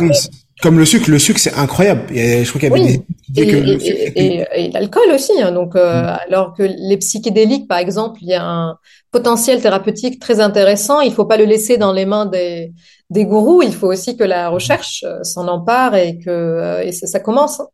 Comme 0.62 0.78
le 0.78 0.84
sucre, 0.84 1.10
le 1.10 1.20
sucre 1.20 1.40
c'est 1.40 1.54
incroyable. 1.54 2.02
je 2.10 2.44
crois 2.50 2.60
qu'il 2.60 2.70
y 2.70 2.74
avait 2.74 2.82
oui. 2.82 3.02
des 3.30 3.42
et, 3.44 4.12
et, 4.16 4.46
et, 4.56 4.72
l'alcool 4.72 5.10
aussi. 5.16 5.42
Hein. 5.42 5.54
donc 5.54 5.76
mm. 5.76 5.78
alors 5.78 6.54
que 6.54 6.64
les 6.64 6.98
psychédéliques 6.98 7.70
par 7.70 7.78
exemple, 7.78 8.20
il 8.22 8.28
y 8.28 8.34
a 8.34 8.44
un 8.44 8.76
potentiel 9.12 9.62
thérapeutique 9.62 10.20
très 10.20 10.42
intéressant. 10.42 11.00
Il 11.00 11.14
faut 11.14 11.24
pas 11.24 11.38
le 11.38 11.46
laisser 11.46 11.78
dans 11.78 11.94
les 11.94 12.06
mains 12.06 12.26
des 12.26 12.74
des 13.10 13.26
gourous, 13.26 13.64
il 13.64 13.74
faut 13.74 13.88
aussi 13.88 14.16
que 14.18 14.24
la 14.24 14.50
recherche 14.50 15.04
euh, 15.08 15.24
s'en 15.24 15.48
empare 15.48 15.96
et 15.96 16.20
que 16.20 16.30
euh, 16.30 16.84
et 16.84 16.92
ça, 16.92 17.08
ça 17.08 17.20
commence. 17.20 17.60
Hein. 17.60 17.68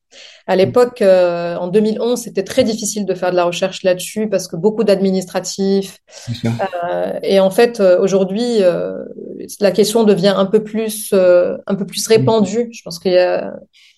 À 0.47 0.55
l'époque, 0.55 1.01
euh, 1.01 1.55
en 1.55 1.67
2011, 1.67 2.21
c'était 2.21 2.43
très 2.43 2.63
difficile 2.63 3.05
de 3.05 3.15
faire 3.15 3.31
de 3.31 3.35
la 3.35 3.45
recherche 3.45 3.83
là-dessus 3.83 4.29
parce 4.29 4.47
que 4.47 4.55
beaucoup 4.55 4.83
d'administratifs. 4.83 5.99
Euh, 6.45 7.19
et 7.23 7.39
en 7.39 7.49
fait, 7.49 7.79
aujourd'hui, 7.79 8.61
euh, 8.61 9.03
la 9.59 9.71
question 9.71 10.03
devient 10.03 10.33
un 10.35 10.45
peu 10.45 10.63
plus 10.63 11.13
un 11.13 11.75
peu 11.75 11.85
plus 11.85 12.07
répandue. 12.07 12.69
Je 12.71 12.81
pense 12.83 12.99
qu'il 12.99 13.13
y 13.13 13.17
a, 13.17 13.53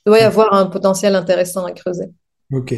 doit 0.06 0.20
y 0.20 0.24
avoir 0.24 0.53
un 0.53 0.67
potentiel 0.67 1.15
intéressant 1.15 1.65
à 1.65 1.72
creuser. 1.72 2.06
Ok. 2.51 2.74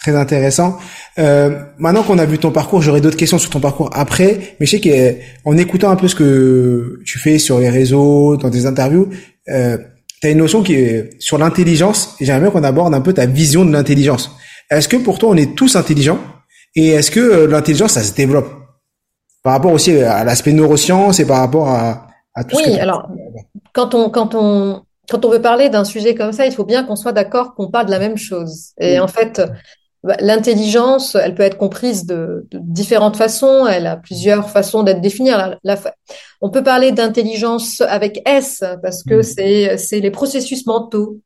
Très 0.00 0.16
intéressant. 0.16 0.78
Euh, 1.18 1.62
maintenant 1.78 2.02
qu'on 2.02 2.18
a 2.18 2.24
vu 2.24 2.38
ton 2.38 2.50
parcours, 2.50 2.80
j'aurai 2.80 3.02
d'autres 3.02 3.18
questions 3.18 3.38
sur 3.38 3.50
ton 3.50 3.60
parcours 3.60 3.90
après. 3.92 4.56
Mais 4.58 4.64
je 4.64 4.78
sais 4.78 4.80
qu'en 4.80 5.56
écoutant 5.58 5.90
un 5.90 5.96
peu 5.96 6.08
ce 6.08 6.14
que 6.14 7.00
tu 7.04 7.18
fais 7.18 7.38
sur 7.38 7.58
les 7.58 7.68
réseaux, 7.68 8.38
dans 8.38 8.50
tes 8.50 8.64
interviews, 8.64 9.10
euh, 9.50 9.76
tu 10.22 10.26
as 10.26 10.30
une 10.30 10.38
notion 10.38 10.62
qui 10.62 10.74
est 10.74 11.10
sur 11.20 11.36
l'intelligence. 11.36 12.16
Et 12.18 12.24
j'aimerais 12.24 12.40
bien 12.40 12.50
qu'on 12.50 12.64
aborde 12.64 12.94
un 12.94 13.02
peu 13.02 13.12
ta 13.12 13.26
vision 13.26 13.66
de 13.66 13.72
l'intelligence. 13.72 14.30
Est-ce 14.70 14.88
que 14.88 14.96
pour 14.96 15.18
toi, 15.18 15.28
on 15.28 15.36
est 15.36 15.54
tous 15.54 15.76
intelligents? 15.76 16.18
Et 16.74 16.88
est-ce 16.88 17.10
que 17.10 17.20
euh, 17.20 17.46
l'intelligence, 17.46 17.92
ça 17.92 18.02
se 18.02 18.14
développe? 18.14 18.48
Par 19.42 19.52
rapport 19.52 19.72
aussi 19.72 19.98
à 20.00 20.24
l'aspect 20.24 20.54
neurosciences 20.54 21.20
et 21.20 21.26
par 21.26 21.40
rapport 21.40 21.68
à, 21.68 22.06
à 22.34 22.44
tout 22.44 22.56
oui, 22.56 22.62
ce 22.64 22.76
que 22.76 22.80
alors, 22.80 23.06
quand 23.74 23.94
on, 23.94 24.08
quand 24.08 24.34
on, 24.34 24.82
quand 25.10 25.24
on 25.26 25.30
veut 25.30 25.42
parler 25.42 25.68
d'un 25.68 25.84
sujet 25.84 26.14
comme 26.14 26.32
ça, 26.32 26.46
il 26.46 26.52
faut 26.52 26.64
bien 26.64 26.84
qu'on 26.84 26.96
soit 26.96 27.12
d'accord 27.12 27.54
qu'on 27.54 27.70
parle 27.70 27.86
de 27.86 27.90
la 27.90 27.98
même 27.98 28.16
chose. 28.16 28.72
Et 28.78 28.98
en 29.00 29.08
fait, 29.08 29.42
L'intelligence, 30.02 31.14
elle 31.14 31.34
peut 31.34 31.42
être 31.42 31.58
comprise 31.58 32.06
de, 32.06 32.46
de, 32.50 32.58
différentes 32.62 33.16
façons. 33.16 33.66
Elle 33.66 33.86
a 33.86 33.96
plusieurs 33.96 34.48
façons 34.48 34.82
d'être 34.82 35.02
définie. 35.02 35.28
La, 35.28 35.58
la, 35.62 35.78
on 36.40 36.48
peut 36.48 36.62
parler 36.62 36.90
d'intelligence 36.90 37.82
avec 37.82 38.22
S 38.26 38.64
parce 38.82 39.02
que 39.02 39.20
mmh. 39.20 39.76
c'est 39.76 40.00
les 40.00 40.10
processus 40.10 40.66
mentaux. 40.66 41.18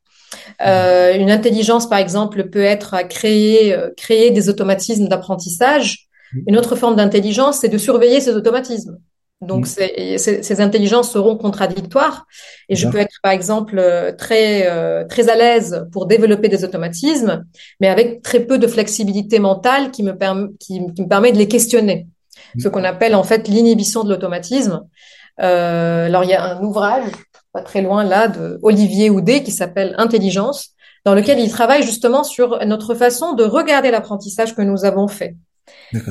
Euh, 0.65 1.15
une 1.17 1.31
intelligence, 1.31 1.87
par 1.87 1.99
exemple, 1.99 2.49
peut 2.49 2.63
être 2.63 2.93
à 2.93 3.05
créer, 3.05 3.73
euh, 3.73 3.91
créer 3.95 4.31
des 4.31 4.49
automatismes 4.49 5.07
d'apprentissage. 5.07 6.09
Mmh. 6.33 6.39
Une 6.47 6.57
autre 6.57 6.75
forme 6.75 6.97
d'intelligence, 6.97 7.59
c'est 7.59 7.69
de 7.69 7.77
surveiller 7.77 8.19
ces 8.19 8.31
automatismes. 8.31 8.97
Donc, 9.41 9.67
mmh. 9.67 10.17
ces 10.17 10.61
intelligences 10.61 11.11
seront 11.11 11.37
contradictoires. 11.37 12.25
Et 12.69 12.75
je 12.75 12.87
peux 12.87 12.97
être, 12.97 13.15
par 13.21 13.33
exemple, 13.33 13.77
euh, 13.77 14.13
très 14.13 14.67
euh, 14.67 15.03
très 15.05 15.29
à 15.29 15.35
l'aise 15.35 15.85
pour 15.91 16.05
développer 16.05 16.47
des 16.47 16.63
automatismes, 16.63 17.43
mais 17.81 17.89
avec 17.89 18.21
très 18.21 18.39
peu 18.39 18.57
de 18.57 18.67
flexibilité 18.67 19.39
mentale 19.39 19.91
qui 19.91 20.03
me, 20.03 20.17
permet 20.17 20.47
qui, 20.59 20.79
qui, 20.93 21.01
me 21.01 21.07
permet 21.07 21.33
de 21.33 21.37
les 21.37 21.49
questionner. 21.49 22.07
Mmh. 22.55 22.59
Ce 22.61 22.67
qu'on 22.69 22.83
appelle 22.85 23.13
en 23.13 23.23
fait 23.23 23.47
l'inhibition 23.47 24.03
de 24.03 24.09
l'automatisme. 24.09 24.83
Euh, 25.41 26.05
alors, 26.05 26.23
il 26.23 26.29
y 26.29 26.33
a 26.33 26.55
un 26.55 26.63
ouvrage 26.63 27.11
pas 27.51 27.61
très 27.61 27.81
loin 27.81 28.03
là 28.03 28.29
de 28.29 28.59
Olivier 28.63 29.09
Houdet 29.09 29.43
qui 29.43 29.51
s'appelle 29.51 29.95
Intelligence, 29.97 30.69
dans 31.03 31.13
lequel 31.13 31.39
il 31.39 31.49
travaille 31.49 31.83
justement 31.83 32.23
sur 32.23 32.65
notre 32.65 32.95
façon 32.95 33.33
de 33.33 33.43
regarder 33.43 33.91
l'apprentissage 33.91 34.55
que 34.55 34.61
nous 34.61 34.85
avons 34.85 35.07
fait 35.07 35.35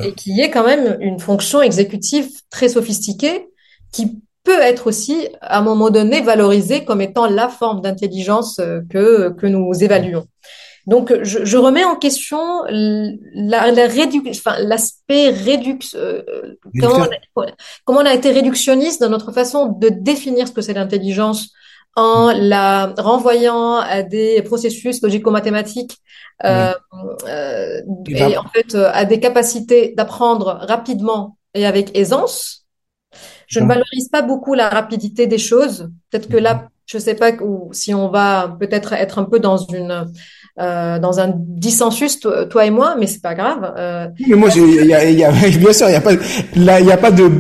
et 0.02 0.12
qui 0.12 0.40
est 0.40 0.50
quand 0.50 0.64
même 0.64 0.96
une 1.00 1.18
fonction 1.18 1.62
exécutive 1.62 2.28
très 2.50 2.68
sophistiquée 2.68 3.49
qui 3.92 4.20
peut 4.44 4.61
être 4.61 4.87
aussi 4.87 5.28
à 5.40 5.58
un 5.58 5.62
moment 5.62 5.90
donné 5.90 6.20
valorisée 6.20 6.84
comme 6.84 7.00
étant 7.00 7.26
la 7.26 7.49
forme 7.49 7.80
d'intelligence 7.80 8.58
euh, 8.58 8.80
que, 8.90 9.30
que 9.30 9.46
nous 9.46 9.73
évaluons. 9.82 10.26
Donc, 10.87 11.14
je, 11.23 11.46
je 11.46 11.56
remets 11.56 11.84
en 11.84 11.96
question 11.96 12.62
la, 12.68 13.70
la 13.70 13.87
enfin, 14.28 14.56
l'aspect 14.58 15.32
euh, 15.94 16.23
comment, 16.78 17.06
comment, 17.84 18.00
on 18.00 18.04
a 18.04 18.12
été 18.12 18.30
réductionniste 18.32 19.00
dans 19.00 19.08
notre 19.08 19.32
façon 19.32 19.73
de 19.73 19.88
définir 19.88 20.46
ce 20.46 20.52
que 20.52 20.61
c'est 20.61 20.75
l'intelligence 20.75 21.52
en 21.97 22.33
la 22.33 22.93
renvoyant 22.99 23.77
à 23.77 24.03
des 24.03 24.43
processus 24.43 25.01
logico-mathématiques 25.03 25.99
euh, 26.45 26.73
euh, 27.29 27.81
et 28.09 28.37
en 28.37 28.49
fait 28.49 28.75
euh, 28.75 28.91
à 28.93 29.05
des 29.05 29.21
capacités 29.21 29.95
d'apprendre 29.97 30.59
rapidement 30.63 31.39
et 31.55 31.67
avec 31.67 31.97
aisance. 31.97 32.67
Je 33.47 33.61
ne 33.61 33.69
valorise 33.69 34.09
pas 34.11 34.23
beaucoup 34.23 34.55
la 34.55 34.69
rapidité 34.69 35.29
des 35.29 35.39
choses. 35.39 35.91
Peut-être 36.11 36.29
que 36.29 36.37
là, 36.37 36.69
je 36.87 36.99
sais 36.99 37.15
pas 37.15 37.31
si 37.71 37.95
on 37.95 38.09
va 38.09 38.57
peut-être 38.59 38.93
être 38.95 39.19
un 39.19 39.25
peu 39.25 39.39
dans 39.39 39.59
une 39.59 40.13
euh, 40.61 40.99
dans 40.99 41.18
un 41.18 41.32
dissensus 41.34 42.20
toi, 42.20 42.64
et 42.64 42.70
moi, 42.70 42.96
mais 42.99 43.06
c'est 43.06 43.23
pas 43.23 43.34
grave. 43.34 43.75
Euh, 43.76 44.06
mais 44.28 44.37
moi, 44.37 44.49
il 44.54 44.87
y 44.87 44.94
a, 44.94 45.11
y 45.11 45.25
a, 45.25 45.30
bien 45.58 45.73
sûr, 45.73 45.88
il 45.88 45.92
y 45.92 45.96
a 45.96 46.00
pas, 46.00 46.12
là, 46.56 46.80
il 46.80 46.87
y 46.87 46.92
a 46.92 46.96
pas 46.96 47.11
de. 47.11 47.30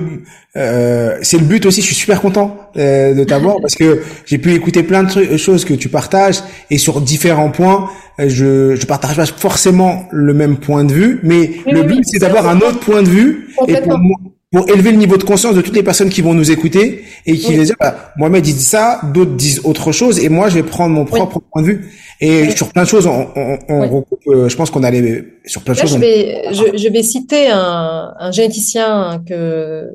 Euh, 0.56 1.18
c'est 1.22 1.38
le 1.38 1.44
but 1.44 1.66
aussi. 1.66 1.80
Je 1.80 1.86
suis 1.86 1.94
super 1.94 2.20
content 2.20 2.70
euh, 2.76 3.14
de 3.14 3.24
t'avoir 3.24 3.56
parce 3.62 3.74
que 3.74 4.02
j'ai 4.24 4.38
pu 4.38 4.54
écouter 4.54 4.82
plein 4.82 5.02
de 5.02 5.10
trucs, 5.10 5.36
choses 5.36 5.64
que 5.64 5.74
tu 5.74 5.88
partages 5.88 6.42
et 6.70 6.78
sur 6.78 7.00
différents 7.00 7.50
points, 7.50 7.90
euh, 8.20 8.28
je 8.28 8.76
je 8.76 8.86
partage 8.86 9.16
pas 9.16 9.26
forcément 9.26 10.04
le 10.12 10.32
même 10.34 10.56
point 10.58 10.84
de 10.84 10.92
vue, 10.92 11.20
mais 11.24 11.50
le 11.66 11.82
but 11.82 12.04
c'est 12.04 12.20
d'avoir 12.20 12.48
un 12.48 12.58
autre 12.58 12.78
point 12.80 13.02
de 13.02 13.08
vue 13.08 13.48
et 13.66 13.80
pour 13.80 13.98
moi, 13.98 14.16
pour 14.54 14.68
élever 14.70 14.92
le 14.92 14.98
niveau 14.98 15.16
de 15.16 15.24
conscience 15.24 15.54
de 15.56 15.60
toutes 15.60 15.74
les 15.74 15.82
personnes 15.82 16.10
qui 16.10 16.22
vont 16.22 16.32
nous 16.32 16.50
écouter 16.52 17.04
et 17.26 17.36
qui 17.36 17.54
vont 17.54 17.62
dire 17.62 17.74
bah, 17.80 18.12
Mohamed 18.16 18.44
dit 18.44 18.52
ça, 18.52 19.00
d'autres 19.12 19.34
disent 19.34 19.60
autre 19.64 19.90
chose 19.90 20.20
et 20.20 20.28
moi 20.28 20.48
je 20.48 20.54
vais 20.54 20.62
prendre 20.62 20.94
mon 20.94 21.04
propre 21.04 21.40
point 21.40 21.62
de 21.62 21.66
vue. 21.66 21.92
Et 22.20 22.50
sur 22.50 22.68
plein 22.72 22.84
de 22.84 22.88
choses, 22.88 23.06
on, 23.06 23.28
on, 23.34 23.58
on 23.68 23.88
recoupe, 23.88 24.20
euh, 24.28 24.48
je 24.48 24.56
pense 24.56 24.70
qu'on 24.70 24.84
allait 24.84 25.24
sur 25.44 25.62
plein 25.62 25.74
de 25.74 25.80
choses. 25.80 25.94
Je 25.94 25.98
vais, 25.98 26.44
je, 26.52 26.78
je, 26.78 26.88
vais 26.88 27.02
citer 27.02 27.48
un, 27.48 28.14
un 28.16 28.30
généticien 28.30 29.22
que 29.28 29.90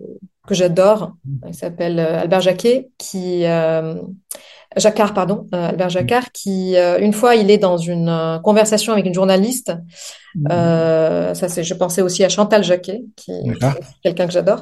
que 0.50 0.56
j'adore, 0.56 1.14
il 1.48 1.54
s'appelle 1.54 2.00
euh, 2.00 2.22
Albert 2.22 2.42
Jacquet, 2.42 2.90
qui 2.98 3.46
euh, 3.46 3.94
Jacquard, 4.78 5.14
pardon, 5.16 5.48
euh, 5.54 5.70
Albert 5.70 5.90
Jacquard, 5.90 6.32
qui 6.32 6.78
euh, 6.78 7.00
une 7.00 7.14
fois 7.14 7.36
il 7.36 7.50
est 7.50 7.58
dans 7.58 7.78
une 7.78 8.08
euh, 8.08 8.38
conversation 8.38 8.94
avec 8.94 9.06
une 9.06 9.14
journaliste. 9.14 9.74
Mmh. 10.36 10.48
ça 11.34 11.50
c'est, 11.50 11.64
je 11.64 11.74
pensais 11.74 12.04
aussi 12.04 12.24
à 12.24 12.30
Chantal 12.30 12.64
Jacquet, 12.64 13.02
qui 13.16 13.32
est 13.32 13.58
quelqu'un 14.04 14.28
que 14.28 14.32
j'adore. 14.32 14.62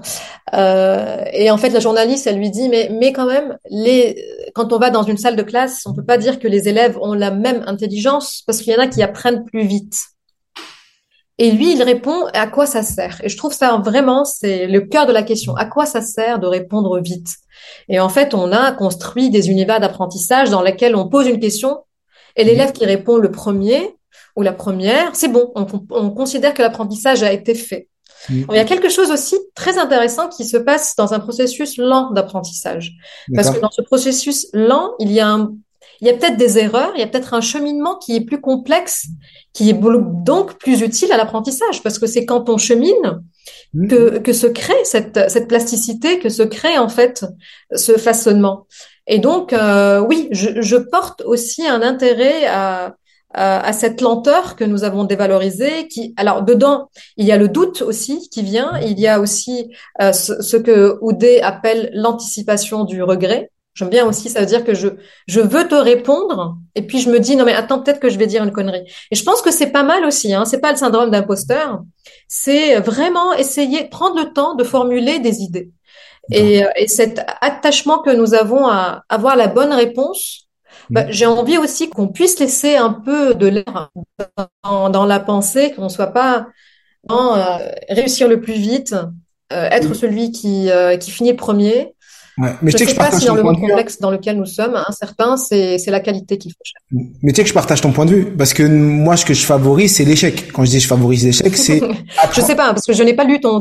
et 0.54 1.52
en 1.52 1.58
fait, 1.58 1.70
la 1.72 1.82
journaliste, 1.82 2.26
elle 2.26 2.38
lui 2.38 2.50
dit, 2.50 2.70
mais 2.70 2.90
mais 2.90 3.12
quand 3.12 3.26
même, 3.26 3.58
les 3.70 4.16
quand 4.56 4.72
on 4.72 4.80
va 4.80 4.92
dans 4.92 5.04
une 5.04 5.18
salle 5.18 5.36
de 5.36 5.44
classe, 5.44 5.84
on 5.86 5.94
peut 5.94 6.06
pas 6.06 6.18
dire 6.18 6.40
que 6.40 6.48
les 6.48 6.70
élèves 6.70 6.98
ont 7.02 7.14
la 7.14 7.32
même 7.32 7.64
intelligence 7.68 8.44
parce 8.48 8.62
qu'il 8.62 8.74
y 8.74 8.78
en 8.78 8.82
a 8.82 8.88
qui 8.88 9.04
apprennent 9.04 9.44
plus 9.44 9.66
vite. 9.68 10.04
Et 11.40 11.52
lui, 11.52 11.74
il 11.74 11.84
répond 11.84 12.26
à 12.34 12.48
quoi 12.48 12.66
ça 12.66 12.82
sert? 12.82 13.22
Et 13.24 13.30
je 13.30 13.38
trouve 13.38 13.54
ça 13.54 13.78
vraiment, 13.78 14.26
c'est 14.26 14.66
le 14.66 14.82
cœur 14.82 15.06
de 15.06 15.14
la 15.14 15.22
question. 15.22 15.56
À 15.56 15.66
quoi 15.66 15.86
ça 15.86 16.02
sert 16.02 16.40
de 16.40 16.48
répondre 16.48 17.00
vite? 17.00 17.36
Et 17.90 18.00
en 18.00 18.10
fait, 18.10 18.34
on 18.34 18.52
a 18.52 18.72
construit 18.72 19.30
des 19.30 19.50
univers 19.50 19.80
d'apprentissage 19.80 20.50
dans 20.50 20.62
lesquels 20.62 20.96
on 20.96 21.08
pose 21.08 21.28
une 21.28 21.40
question 21.40 21.84
et 22.36 22.44
l'élève 22.44 22.72
qui 22.72 22.86
répond 22.86 23.18
le 23.18 23.32
premier 23.32 23.96
ou 24.36 24.42
la 24.42 24.54
première, 24.54 25.16
c'est 25.16 25.28
bon, 25.28 25.52
on, 25.56 25.66
on, 25.90 26.12
considère 26.12 26.54
que 26.54 26.62
l'apprentissage 26.62 27.24
a 27.24 27.34
été 27.34 27.56
fait. 27.56 27.90
il 28.30 28.46
y 28.52 28.60
a 28.60 28.66
quelque 28.66 28.90
chose 28.90 29.10
aussi 29.10 29.36
très 29.56 29.80
intéressant 29.80 30.30
qui 30.30 30.46
se 30.46 30.58
passe 30.58 30.96
dans 30.96 31.14
un 31.14 31.20
processus 31.20 31.78
lent 31.78 32.12
d'apprentissage. 32.12 32.94
Parce 33.34 33.50
que 33.50 33.60
dans 33.60 33.72
ce 33.72 33.82
processus 33.82 34.48
lent, 34.54 34.94
il 35.00 35.12
y 35.12 35.20
a 35.20 35.28
un, 35.28 35.54
il 36.02 36.08
y 36.08 36.10
a 36.10 36.14
peut-être 36.14 36.38
des 36.38 36.58
erreurs, 36.60 36.92
il 36.96 37.00
y 37.00 37.04
a 37.04 37.08
peut-être 37.08 37.34
un 37.34 37.42
cheminement 37.42 37.98
qui 37.98 38.16
est 38.16 38.22
plus 38.22 38.42
complexe, 38.42 39.08
qui 39.54 39.70
est 39.70 39.74
donc 39.74 40.58
plus 40.58 40.82
utile 40.82 41.12
à 41.12 41.18
l'apprentissage, 41.18 41.82
parce 41.84 42.00
que 42.00 42.08
c'est 42.08 42.26
quand 42.26 42.50
on 42.50 42.58
chemine 42.58 43.22
mmh. 43.74 43.88
que, 43.88 44.18
que 44.20 44.34
se 44.34 44.48
crée 44.48 44.84
cette, 44.84 45.30
cette 45.30 45.48
plasticité, 45.48 46.20
que 46.20 46.30
se 46.30 46.44
crée 46.44 46.78
en 46.78 46.90
fait 46.90 47.26
ce 47.76 47.98
façonnement. 47.98 48.68
Et 49.08 49.20
donc, 49.20 49.54
euh, 49.54 50.00
oui, 50.00 50.28
je, 50.32 50.62
je, 50.62 50.76
porte 50.76 51.22
aussi 51.22 51.66
un 51.66 51.82
intérêt 51.82 52.46
à, 52.46 52.96
à, 53.34 53.66
à, 53.66 53.74
cette 53.74 54.02
lenteur 54.02 54.58
que 54.58 54.66
nous 54.66 54.84
avons 54.84 55.06
dévalorisée. 55.06 55.88
Qui, 55.88 56.14
alors, 56.18 56.44
dedans, 56.44 56.90
il 57.16 57.26
y 57.26 57.32
a 57.32 57.38
le 57.38 57.48
doute 57.48 57.82
aussi 57.82 58.30
qui 58.30 58.44
vient. 58.44 58.78
Il 58.82 59.00
y 59.00 59.08
a 59.08 59.22
aussi 59.22 59.72
euh, 60.02 60.12
ce, 60.12 60.42
ce, 60.42 60.58
que 60.58 60.98
Oudé 61.02 61.40
appelle 61.40 61.90
l'anticipation 61.94 62.84
du 62.84 63.02
regret. 63.02 63.50
J'aime 63.78 63.90
bien 63.90 64.06
aussi, 64.06 64.30
ça 64.30 64.40
veut 64.40 64.46
dire 64.48 64.64
que 64.64 64.74
je, 64.74 64.88
je 65.28 65.40
veux 65.40 65.68
te 65.68 65.76
répondre 65.76 66.58
et 66.74 66.82
puis 66.82 67.00
je 67.00 67.12
me 67.12 67.20
dis 67.20 67.36
non 67.36 67.46
mais 67.46 67.54
attends 67.54 67.80
peut-être 67.80 68.00
que 68.00 68.10
je 68.10 68.18
vais 68.18 68.26
dire 68.26 68.44
une 68.44 68.52
connerie. 68.52 68.84
Et 69.12 69.16
je 69.16 69.24
pense 69.24 69.42
que 69.42 69.52
c'est 69.52 69.72
pas 69.72 69.84
mal 69.84 70.04
aussi. 70.04 70.34
Hein, 70.34 70.46
c'est 70.46 70.60
pas 70.60 70.72
le 70.72 70.78
syndrome 70.78 71.12
d'imposteur. 71.12 71.84
C'est 72.28 72.80
vraiment 72.80 73.34
essayer 73.34 73.88
prendre 73.90 74.18
le 74.20 74.34
temps 74.34 74.56
de 74.56 74.64
formuler 74.64 75.20
des 75.20 75.42
idées. 75.42 75.72
Et, 76.32 76.64
et 76.76 76.88
cet 76.88 77.22
attachement 77.42 78.00
que 78.00 78.10
nous 78.10 78.34
avons 78.34 78.68
à 78.68 79.04
avoir 79.10 79.36
la 79.38 79.48
bonne 79.48 79.72
réponse, 79.72 80.48
bah, 80.90 81.06
mm. 81.06 81.12
j'ai 81.12 81.26
envie 81.26 81.58
aussi 81.58 81.90
qu'on 81.90 82.08
puisse 82.08 82.40
laisser 82.40 82.76
un 82.76 82.94
peu 82.94 83.36
de 83.36 83.48
l'air 83.48 83.92
dans, 84.64 84.90
dans, 84.90 85.06
la 85.06 85.20
pensée, 85.20 85.74
qu'on 85.74 85.90
soit 85.90 86.08
pas 86.08 86.48
dans 87.04 87.36
euh, 87.36 87.58
réussir 87.90 88.28
le 88.28 88.42
plus 88.42 88.54
vite, 88.54 88.94
euh, 89.54 89.70
être 89.70 89.90
mm. 89.90 89.96
celui 89.96 90.32
qui, 90.32 90.70
euh, 90.70 90.98
qui 90.98 91.12
finit 91.12 91.34
premier, 91.34 91.96
Ouais. 92.38 92.50
Mais 92.62 92.72
je, 92.72 92.78
sais 92.78 92.86
que 92.86 92.96
pas 92.96 93.12
si 93.12 93.26
dans 93.26 93.36
le 93.36 93.42
monde 93.42 93.60
complexe 93.60 94.00
dans 94.00 94.12
lequel 94.12 94.38
nous 94.38 94.46
sommes, 94.46 94.76
un 94.76 94.92
certain, 94.92 95.38
c'est 95.38 95.84
la 95.88 96.00
qualité 96.00 96.38
qu'il 96.38 96.52
faut. 96.52 97.00
Mais 97.24 97.32
tu 97.32 97.38
sais 97.38 97.44
que 97.44 97.50
je 97.50 97.54
partage 97.54 97.82
ton 97.82 97.92
point 97.92 98.06
de 98.06 98.14
vue, 98.14 98.26
parce 98.26 98.54
que 98.54 98.64
moi, 98.64 99.18
ce 99.18 99.26
que 99.26 99.34
je 99.34 99.46
favorise, 99.46 99.96
c'est 99.96 100.06
l'échec. 100.06 100.52
Quand 100.54 100.64
je 100.64 100.70
dis 100.70 100.80
je 100.80 100.88
favorise 100.88 101.26
l'échec, 101.26 101.56
c'est. 101.58 101.82
je 102.34 102.42
sais 102.42 102.56
pas, 102.56 102.74
parce 102.74 102.86
que 102.86 102.94
je 102.94 103.04
n'ai 103.04 103.16
pas 103.16 103.24
lu 103.24 103.40
ton. 103.40 103.60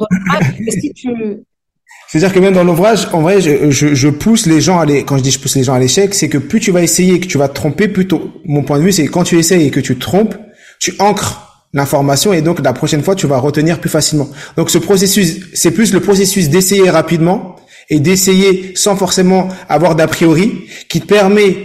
Est-ce 0.66 0.88
que 0.88 0.92
tu 0.94 1.08
c'est-à-dire 2.08 2.32
que 2.32 2.38
même 2.38 2.54
dans 2.54 2.62
l'ouvrage, 2.62 3.08
en 3.12 3.20
vrai, 3.20 3.40
je, 3.40 3.70
je, 3.70 3.94
je, 3.94 4.08
pousse 4.08 4.46
les 4.46 4.60
gens 4.60 4.78
à 4.78 4.82
aller, 4.82 5.04
quand 5.04 5.18
je 5.18 5.22
dis 5.24 5.32
je 5.32 5.40
pousse 5.40 5.56
les 5.56 5.64
gens 5.64 5.74
à 5.74 5.80
l'échec, 5.80 6.14
c'est 6.14 6.28
que 6.28 6.38
plus 6.38 6.60
tu 6.60 6.70
vas 6.70 6.82
essayer 6.82 7.14
et 7.14 7.20
que 7.20 7.26
tu 7.26 7.36
vas 7.36 7.48
te 7.48 7.54
tromper, 7.54 7.88
plutôt, 7.88 8.30
mon 8.44 8.62
point 8.62 8.78
de 8.78 8.84
vue, 8.84 8.92
c'est 8.92 9.06
quand 9.08 9.24
tu 9.24 9.36
essayes 9.38 9.66
et 9.66 9.70
que 9.70 9.80
tu 9.80 9.96
te 9.96 10.00
trompes, 10.00 10.36
tu 10.78 10.94
ancres 11.00 11.64
l'information 11.72 12.32
et 12.32 12.42
donc 12.42 12.62
la 12.62 12.72
prochaine 12.72 13.02
fois, 13.02 13.16
tu 13.16 13.26
vas 13.26 13.38
retenir 13.38 13.80
plus 13.80 13.90
facilement. 13.90 14.28
Donc 14.56 14.70
ce 14.70 14.78
processus, 14.78 15.40
c'est 15.52 15.72
plus 15.72 15.92
le 15.92 16.00
processus 16.00 16.48
d'essayer 16.48 16.88
rapidement 16.90 17.55
et 17.90 18.00
d'essayer 18.00 18.72
sans 18.74 18.96
forcément 18.96 19.48
avoir 19.68 19.94
d'a 19.94 20.06
priori 20.06 20.66
qui 20.88 21.00
te 21.00 21.06
permet 21.06 21.56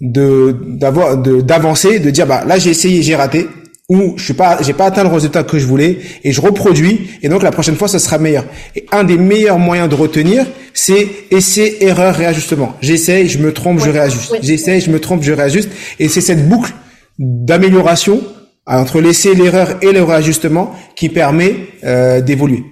de 0.00 0.56
d'avoir 0.66 1.16
de 1.16 1.40
d'avancer 1.40 1.98
de 1.98 2.10
dire 2.10 2.26
bah 2.26 2.44
là 2.46 2.58
j'ai 2.58 2.70
essayé 2.70 3.02
j'ai 3.02 3.16
raté 3.16 3.46
ou 3.88 4.14
je 4.16 4.24
suis 4.24 4.34
pas 4.34 4.58
j'ai 4.62 4.72
pas 4.72 4.86
atteint 4.86 5.04
le 5.04 5.08
résultat 5.08 5.44
que 5.44 5.58
je 5.58 5.66
voulais 5.66 5.98
et 6.24 6.32
je 6.32 6.40
reproduis 6.40 7.10
et 7.22 7.28
donc 7.28 7.42
la 7.42 7.52
prochaine 7.52 7.76
fois 7.76 7.88
ça 7.88 7.98
sera 7.98 8.18
meilleur. 8.18 8.44
Et 8.74 8.86
un 8.92 9.04
des 9.04 9.16
meilleurs 9.16 9.58
moyens 9.58 9.88
de 9.88 9.94
retenir 9.94 10.44
c'est 10.74 11.08
essai 11.30 11.78
erreur 11.80 12.14
réajustement. 12.14 12.74
J'essaye 12.80 13.28
je 13.28 13.38
me 13.38 13.52
trompe 13.52 13.80
je 13.80 13.90
réajuste. 13.90 14.36
J'essaye 14.42 14.80
je 14.80 14.90
me 14.90 15.00
trompe 15.00 15.22
je 15.22 15.32
réajuste. 15.32 15.70
Et 15.98 16.08
c'est 16.08 16.20
cette 16.20 16.48
boucle 16.48 16.72
d'amélioration 17.18 18.22
entre 18.66 19.00
l'essai 19.00 19.34
l'erreur 19.34 19.76
et 19.80 19.92
le 19.92 20.02
réajustement 20.02 20.74
qui 20.96 21.08
permet 21.08 21.54
euh, 21.84 22.20
d'évoluer 22.20 22.64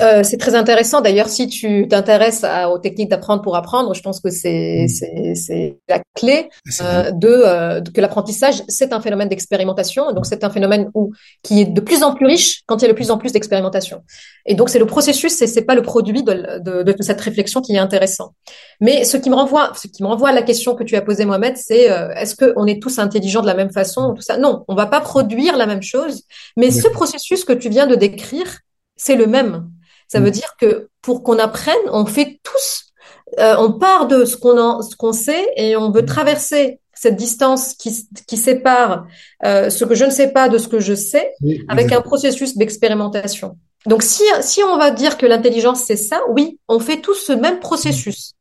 euh, 0.00 0.22
c'est 0.22 0.36
très 0.36 0.54
intéressant. 0.54 1.00
D'ailleurs, 1.00 1.28
si 1.28 1.48
tu 1.48 1.86
t'intéresses 1.88 2.44
aux 2.70 2.78
techniques 2.78 3.10
d'apprendre 3.10 3.42
pour 3.42 3.56
apprendre, 3.56 3.94
je 3.94 4.02
pense 4.02 4.20
que 4.20 4.30
c'est 4.30 4.86
mm. 4.86 5.34
c'est 5.34 5.76
la 5.88 6.00
clé 6.14 6.48
euh, 6.80 7.10
de, 7.10 7.28
euh, 7.28 7.80
que 7.80 8.00
l'apprentissage 8.00 8.62
c'est 8.68 8.92
un 8.92 9.00
phénomène 9.00 9.28
d'expérimentation. 9.28 10.12
Donc 10.12 10.26
c'est 10.26 10.44
un 10.44 10.50
phénomène 10.50 10.90
où 10.94 11.12
qui 11.42 11.60
est 11.60 11.64
de 11.66 11.80
plus 11.80 12.02
en 12.02 12.14
plus 12.14 12.26
riche 12.26 12.62
quand 12.66 12.78
il 12.78 12.82
y 12.82 12.84
a 12.86 12.88
de 12.88 12.94
plus 12.94 13.10
en 13.10 13.18
plus 13.18 13.32
d'expérimentation. 13.32 14.02
Et 14.46 14.54
donc 14.54 14.68
c'est 14.68 14.78
le 14.78 14.86
processus, 14.86 15.32
c'est 15.34 15.46
c'est 15.46 15.62
pas 15.62 15.74
le 15.74 15.82
produit 15.82 16.22
de, 16.22 16.60
de, 16.60 16.82
de, 16.82 17.02
cette 17.02 17.20
réflexion 17.20 17.60
qui 17.60 17.74
est 17.74 17.78
intéressant. 17.78 18.34
Mais 18.80 19.04
ce 19.04 19.16
qui 19.16 19.30
me 19.30 19.34
renvoie, 19.34 19.72
ce 19.74 19.88
qui 19.88 20.02
me 20.02 20.08
renvoie 20.08 20.30
à 20.30 20.32
la 20.32 20.42
question 20.42 20.74
que 20.74 20.84
tu 20.84 20.96
as 20.96 21.02
posée, 21.02 21.24
Mohamed, 21.24 21.56
c'est 21.56 21.90
euh, 21.90 22.10
est-ce 22.14 22.34
que 22.34 22.52
on 22.56 22.66
est 22.66 22.80
tous 22.80 22.98
intelligents 22.98 23.42
de 23.42 23.46
la 23.46 23.54
même 23.54 23.72
façon 23.72 24.14
Tout 24.14 24.22
ça, 24.22 24.36
non, 24.38 24.64
on 24.68 24.74
va 24.74 24.86
pas 24.86 25.00
produire 25.00 25.56
la 25.56 25.66
même 25.66 25.82
chose. 25.82 26.22
Mais 26.56 26.70
ce 26.70 26.88
processus 26.88 27.44
que 27.44 27.52
tu 27.52 27.68
viens 27.68 27.86
de 27.86 27.94
décrire 27.94 28.60
c'est 28.96 29.16
le 29.16 29.26
même. 29.26 29.70
Ça 30.08 30.20
veut 30.20 30.28
mm. 30.28 30.32
dire 30.32 30.56
que 30.58 30.88
pour 31.02 31.22
qu'on 31.22 31.38
apprenne, 31.38 31.76
on 31.90 32.06
fait 32.06 32.40
tous, 32.42 32.92
euh, 33.38 33.56
on 33.58 33.72
part 33.72 34.06
de 34.06 34.24
ce 34.24 34.36
qu'on 34.36 34.82
ce 34.82 34.96
qu'on 34.96 35.12
sait 35.12 35.46
et 35.56 35.76
on 35.76 35.90
veut 35.90 36.04
traverser 36.04 36.80
cette 36.94 37.16
distance 37.16 37.74
qui, 37.74 38.08
qui 38.26 38.36
sépare 38.36 39.06
euh, 39.44 39.68
ce 39.68 39.84
que 39.84 39.94
je 39.94 40.04
ne 40.04 40.10
sais 40.10 40.32
pas 40.32 40.48
de 40.48 40.58
ce 40.58 40.68
que 40.68 40.80
je 40.80 40.94
sais 40.94 41.34
avec 41.68 41.92
un 41.92 42.00
processus 42.00 42.56
d'expérimentation. 42.56 43.58
Donc 43.86 44.02
si, 44.02 44.22
si 44.40 44.62
on 44.62 44.78
va 44.78 44.90
dire 44.90 45.18
que 45.18 45.26
l'intelligence 45.26 45.82
c'est 45.84 45.96
ça, 45.96 46.20
oui, 46.30 46.58
on 46.68 46.78
fait 46.78 47.00
tous 47.00 47.14
ce 47.14 47.32
même 47.32 47.60
processus. 47.60 48.34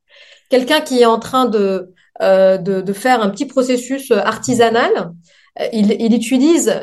Quelqu'un 0.50 0.82
qui 0.82 1.02
est 1.02 1.06
en 1.06 1.20
train 1.20 1.46
de, 1.46 1.94
euh, 2.22 2.58
de, 2.58 2.82
de, 2.82 2.94
faire 2.94 3.22
un 3.22 3.30
petit 3.30 3.46
processus 3.46 4.12
artisanal, 4.12 5.12
euh, 5.60 5.68
il, 5.74 5.92
il 6.00 6.14
utilise 6.14 6.80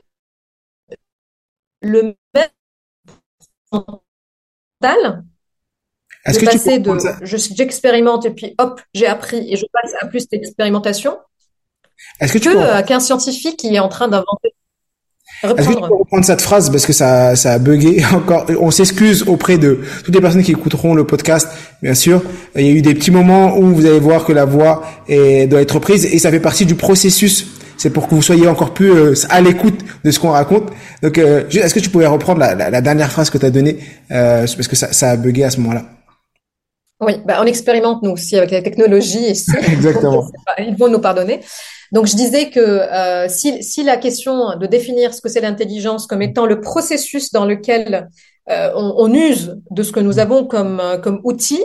le 1.80 2.14
même 2.34 2.48
est-ce 6.26 6.38
que 6.38 6.44
passer 6.44 6.78
de 6.78 6.92
j'expérimente 7.22 8.26
et 8.26 8.30
puis 8.30 8.54
hop, 8.58 8.80
j'ai 8.94 9.06
appris 9.06 9.52
et 9.52 9.56
je 9.56 9.64
passe 9.72 9.92
à 10.00 10.06
plus 10.06 10.28
d'expérimentation. 10.28 11.18
Est-ce 12.20 12.34
que 12.34 12.38
tu 12.38 12.50
peux... 12.50 12.82
qu'un 12.86 13.00
scientifique 13.00 13.56
qui 13.58 13.74
est 13.74 13.78
en 13.78 13.88
train 13.88 14.08
d'inventer. 14.08 14.54
Est-ce 15.42 15.68
que 15.68 15.74
tu 15.74 15.80
peux 15.80 15.94
reprendre 15.94 16.24
cette 16.24 16.42
phrase? 16.42 16.70
Parce 16.70 16.84
que 16.84 16.92
ça, 16.92 17.34
ça 17.34 17.52
a 17.52 17.58
bugué 17.58 18.02
encore. 18.12 18.44
On 18.60 18.70
s'excuse 18.70 19.22
auprès 19.26 19.56
de 19.56 19.80
toutes 20.04 20.14
les 20.14 20.20
personnes 20.20 20.42
qui 20.42 20.50
écouteront 20.50 20.94
le 20.94 21.04
podcast, 21.04 21.48
bien 21.82 21.94
sûr. 21.94 22.22
Il 22.56 22.66
y 22.66 22.68
a 22.68 22.72
eu 22.72 22.82
des 22.82 22.94
petits 22.94 23.10
moments 23.10 23.56
où 23.56 23.74
vous 23.74 23.86
allez 23.86 24.00
voir 24.00 24.24
que 24.24 24.32
la 24.32 24.44
voix 24.44 24.82
est, 25.08 25.46
doit 25.46 25.62
être 25.62 25.78
prise 25.78 26.04
et 26.04 26.18
ça 26.18 26.30
fait 26.30 26.40
partie 26.40 26.66
du 26.66 26.74
processus 26.74 27.46
c'est 27.80 27.88
pour 27.88 28.08
que 28.08 28.14
vous 28.14 28.20
soyez 28.20 28.46
encore 28.46 28.74
plus 28.74 28.92
euh, 28.92 29.14
à 29.30 29.40
l'écoute 29.40 29.80
de 30.04 30.10
ce 30.10 30.20
qu'on 30.20 30.32
raconte. 30.32 30.64
Donc, 31.02 31.16
euh, 31.16 31.48
est-ce 31.48 31.72
que 31.72 31.80
tu 31.80 31.88
pouvais 31.88 32.06
reprendre 32.06 32.38
la, 32.38 32.80
dernière 32.82 33.10
phrase 33.10 33.30
que 33.30 33.38
tu 33.38 33.46
as 33.46 33.50
donnée 33.50 33.78
euh, 34.10 34.40
parce 34.40 34.68
que 34.68 34.76
ça, 34.76 34.92
ça 34.92 35.12
a 35.12 35.16
bugué 35.16 35.44
à 35.44 35.50
ce 35.50 35.60
moment-là? 35.60 35.84
Oui, 37.00 37.14
bah, 37.24 37.38
on 37.40 37.46
expérimente 37.46 38.02
nous 38.02 38.10
aussi 38.10 38.36
avec 38.36 38.50
la 38.50 38.60
technologie 38.60 39.24
et 39.24 39.30
Exactement. 39.72 40.30
ils 40.58 40.76
vont 40.76 40.88
nous 40.88 40.98
pardonner. 40.98 41.40
Donc 41.90 42.06
je 42.06 42.16
disais 42.16 42.50
que 42.50 42.82
si, 43.28 43.62
si, 43.64 43.82
la 43.82 43.96
question 43.96 44.58
de 44.58 44.66
définir 44.66 45.14
ce 45.14 45.22
que 45.22 45.30
c'est 45.30 45.40
l'intelligence 45.40 46.06
comme 46.06 46.20
étant 46.20 46.44
le 46.44 46.60
processus 46.60 47.32
dans 47.32 47.46
lequel 47.46 48.08
on, 48.46 48.94
on, 48.98 49.12
use 49.12 49.56
de 49.70 49.82
ce 49.82 49.90
que 49.90 49.98
nous 49.98 50.20
avons 50.20 50.44
comme, 50.44 50.80
comme 51.02 51.20
outil 51.24 51.64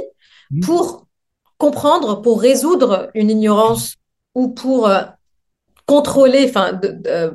mmh. 0.50 0.62
pour 0.62 1.06
comprendre, 1.60 2.22
pour 2.24 2.42
résoudre 2.42 3.10
une 3.14 3.30
ignorance 3.30 3.96
ou 4.34 4.48
pour 4.48 4.90
contrôler 5.86 6.46
enfin 6.48 6.80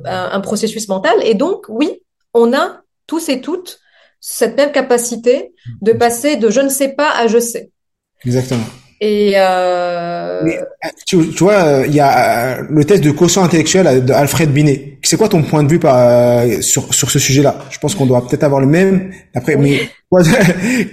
un, 0.04 0.40
processus 0.40 0.88
mental. 0.88 1.16
Et 1.24 1.34
donc 1.34 1.66
oui 1.68 2.02
on 2.34 2.52
a 2.52 2.82
tous 3.06 3.28
et 3.28 3.40
toutes 3.40 3.80
cette 4.20 4.56
même 4.56 4.72
capacité 4.72 5.54
de 5.80 5.92
passer 5.92 6.36
de 6.36 6.50
je 6.50 6.60
ne 6.60 6.68
sais 6.68 6.90
pas 6.90 7.10
à 7.16 7.26
je 7.26 7.38
sais. 7.38 7.70
Exactement 8.24 8.66
et 9.02 9.32
euh... 9.34 10.42
tu, 11.06 11.16
vois, 11.38 11.84
il 11.86 11.94
y 11.94 12.00
a 12.00 12.58
euh, 12.58 12.62
le 12.68 12.84
test 12.84 13.02
de 13.02 13.10
quotient 13.10 13.42
intellectuel 13.42 14.04
d'Alfred 14.04 14.52
Binet. 14.52 14.98
C'est 15.02 15.16
quoi 15.16 15.28
ton 15.28 15.42
point 15.42 15.62
de 15.62 15.70
vue 15.70 15.78
par, 15.78 15.96
euh, 15.96 16.60
sur 16.60 16.92
sur 16.92 17.10
ce 17.10 17.18
sujet-là? 17.18 17.60
Je 17.70 17.78
pense 17.78 17.94
qu'on 17.94 18.04
doit 18.04 18.26
peut-être 18.26 18.44
avoir 18.44 18.60
le 18.60 18.66
même. 18.66 19.10
Après, 19.34 19.56
mais 19.56 19.88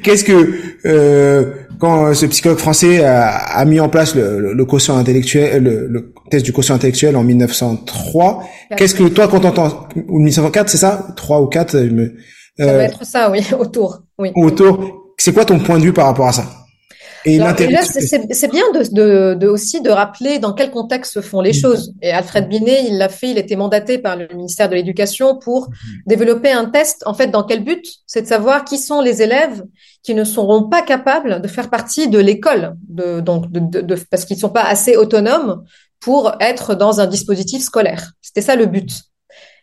qu'est-ce 0.03 0.23
que 0.23 0.53
euh, 0.85 1.51
quand 1.79 2.13
ce 2.13 2.27
psychologue 2.27 2.59
français 2.59 3.03
a, 3.03 3.65
mis 3.65 3.81
en 3.81 3.89
place 3.89 4.15
le, 4.15 4.53
le, 4.53 4.65
quotient 4.65 4.95
intellectuel, 4.95 5.61
le, 5.61 6.13
test 6.31 6.45
du 6.45 6.53
quotient 6.53 6.75
intellectuel 6.75 7.17
en 7.17 7.25
1903, 7.25 8.43
qu'est-ce 8.77 8.95
que 8.95 9.03
toi 9.09 9.27
quand 9.27 9.41
t'entends 9.41 9.89
ou 10.07 10.19
1904, 10.19 10.69
c'est 10.69 10.77
ça, 10.77 11.07
3 11.17 11.41
ou 11.41 11.47
4 11.47 11.75
me, 11.75 12.13
Ça 12.57 12.71
doit 12.71 12.83
être 12.83 13.05
ça, 13.05 13.29
oui, 13.29 13.45
autour. 13.59 14.01
Oui. 14.17 14.31
Autour. 14.33 15.13
C'est 15.17 15.33
quoi 15.33 15.43
ton 15.43 15.59
point 15.59 15.77
de 15.77 15.83
vue 15.83 15.93
par 15.93 16.05
rapport 16.05 16.29
à 16.29 16.31
ça? 16.31 16.45
Et 17.27 17.37
là, 17.37 17.83
c'est 17.83 18.51
bien 18.51 18.63
de, 18.73 18.93
de, 18.93 19.33
de, 19.35 19.47
aussi 19.47 19.81
de 19.81 19.89
rappeler 19.89 20.39
dans 20.39 20.53
quel 20.53 20.71
contexte 20.71 21.13
se 21.13 21.21
font 21.21 21.41
les 21.41 21.51
mm. 21.51 21.61
choses. 21.61 21.93
Et 22.01 22.11
Alfred 22.11 22.47
Binet, 22.47 22.85
il 22.87 22.97
l'a 22.97 23.09
fait, 23.09 23.31
il 23.31 23.37
était 23.37 23.55
mandaté 23.55 23.97
par 23.97 24.15
le 24.15 24.27
ministère 24.33 24.69
de 24.69 24.75
l'Éducation 24.75 25.37
pour 25.37 25.69
mm. 25.69 25.73
développer 26.05 26.51
un 26.51 26.65
test. 26.65 27.03
En 27.05 27.13
fait, 27.13 27.27
dans 27.27 27.43
quel 27.43 27.63
but? 27.63 27.85
C'est 28.05 28.21
de 28.21 28.27
savoir 28.27 28.65
qui 28.65 28.77
sont 28.77 29.01
les 29.01 29.21
élèves 29.21 29.63
qui 30.03 30.15
ne 30.15 30.23
seront 30.23 30.69
pas 30.69 30.81
capables 30.81 31.41
de 31.41 31.47
faire 31.47 31.69
partie 31.69 32.07
de 32.07 32.19
l'école, 32.19 32.75
de, 32.87 33.19
donc 33.19 33.51
de, 33.51 33.81
de, 33.81 33.95
parce 34.09 34.25
qu'ils 34.25 34.37
ne 34.37 34.41
sont 34.41 34.49
pas 34.49 34.63
assez 34.63 34.95
autonomes 34.95 35.63
pour 35.99 36.33
être 36.39 36.75
dans 36.75 36.99
un 36.99 37.07
dispositif 37.07 37.61
scolaire. 37.61 38.11
C'était 38.21 38.41
ça 38.41 38.55
le 38.55 38.67
but. 38.67 38.91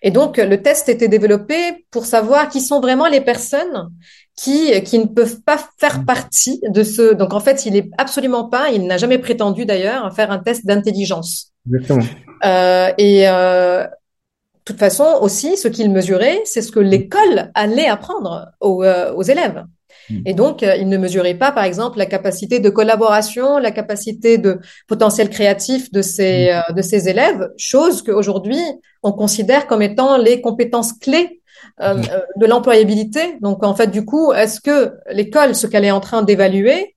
Et 0.02 0.10
donc, 0.10 0.36
le 0.36 0.60
test 0.60 0.90
était 0.90 1.08
développé 1.08 1.86
pour 1.90 2.04
savoir 2.04 2.50
qui 2.50 2.60
sont 2.60 2.80
vraiment 2.80 3.06
les 3.06 3.22
personnes 3.22 3.88
qui, 4.36 4.82
qui 4.82 4.98
ne 4.98 5.06
peuvent 5.06 5.40
pas 5.42 5.58
faire 5.78 6.04
partie 6.04 6.60
de 6.68 6.82
ce. 6.82 7.14
Donc 7.14 7.32
en 7.32 7.40
fait, 7.40 7.66
il 7.66 7.76
est 7.76 7.88
absolument 7.98 8.48
pas, 8.48 8.70
il 8.70 8.86
n'a 8.86 8.98
jamais 8.98 9.18
prétendu 9.18 9.64
d'ailleurs 9.66 10.14
faire 10.14 10.30
un 10.30 10.38
test 10.38 10.66
d'intelligence. 10.66 11.52
Exactement. 11.66 12.04
Euh, 12.44 12.90
et 12.98 13.28
euh, 13.28 13.84
de 13.84 14.72
toute 14.72 14.78
façon 14.78 15.06
aussi, 15.20 15.56
ce 15.56 15.68
qu'il 15.68 15.90
mesurait, 15.90 16.40
c'est 16.44 16.62
ce 16.62 16.72
que 16.72 16.80
l'école 16.80 17.50
allait 17.54 17.86
apprendre 17.86 18.46
aux, 18.60 18.82
euh, 18.82 19.12
aux 19.12 19.22
élèves. 19.22 19.64
Mm. 20.10 20.22
Et 20.26 20.34
donc, 20.34 20.62
euh, 20.62 20.76
il 20.76 20.88
ne 20.88 20.96
mesurait 20.96 21.34
pas, 21.34 21.52
par 21.52 21.64
exemple, 21.64 21.98
la 21.98 22.06
capacité 22.06 22.60
de 22.60 22.70
collaboration, 22.70 23.58
la 23.58 23.70
capacité 23.70 24.38
de 24.38 24.58
potentiel 24.88 25.30
créatif 25.30 25.92
de 25.92 26.02
ces, 26.02 26.46
mm. 26.46 26.70
euh, 26.70 26.72
de 26.74 26.82
ces 26.82 27.08
élèves, 27.08 27.48
chose 27.56 28.02
qu'aujourd'hui, 28.02 28.60
on 29.02 29.12
considère 29.12 29.66
comme 29.66 29.82
étant 29.82 30.16
les 30.16 30.40
compétences 30.40 30.92
clés 30.92 31.42
euh, 31.80 31.96
euh, 31.96 32.20
de 32.36 32.46
l'employabilité. 32.46 33.38
Donc 33.40 33.64
en 33.64 33.74
fait, 33.74 33.88
du 33.88 34.04
coup, 34.04 34.32
est-ce 34.32 34.60
que 34.60 34.92
l'école, 35.10 35.54
ce 35.54 35.66
qu'elle 35.66 35.84
est 35.84 35.90
en 35.90 36.00
train 36.00 36.22
d'évaluer, 36.22 36.94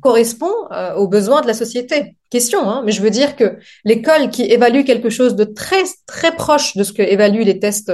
correspond 0.00 0.52
euh, 0.72 0.94
aux 0.94 1.08
besoins 1.08 1.42
de 1.42 1.46
la 1.46 1.54
société? 1.54 2.16
Question, 2.30 2.68
hein, 2.68 2.82
mais 2.84 2.92
je 2.92 3.02
veux 3.02 3.10
dire 3.10 3.36
que 3.36 3.58
l'école 3.84 4.30
qui 4.30 4.42
évalue 4.42 4.84
quelque 4.84 5.10
chose 5.10 5.36
de 5.36 5.44
très 5.44 5.84
très 6.06 6.34
proche 6.34 6.76
de 6.76 6.82
ce 6.82 6.92
que 6.92 7.02
évaluent 7.02 7.44
les 7.44 7.58
tests 7.58 7.92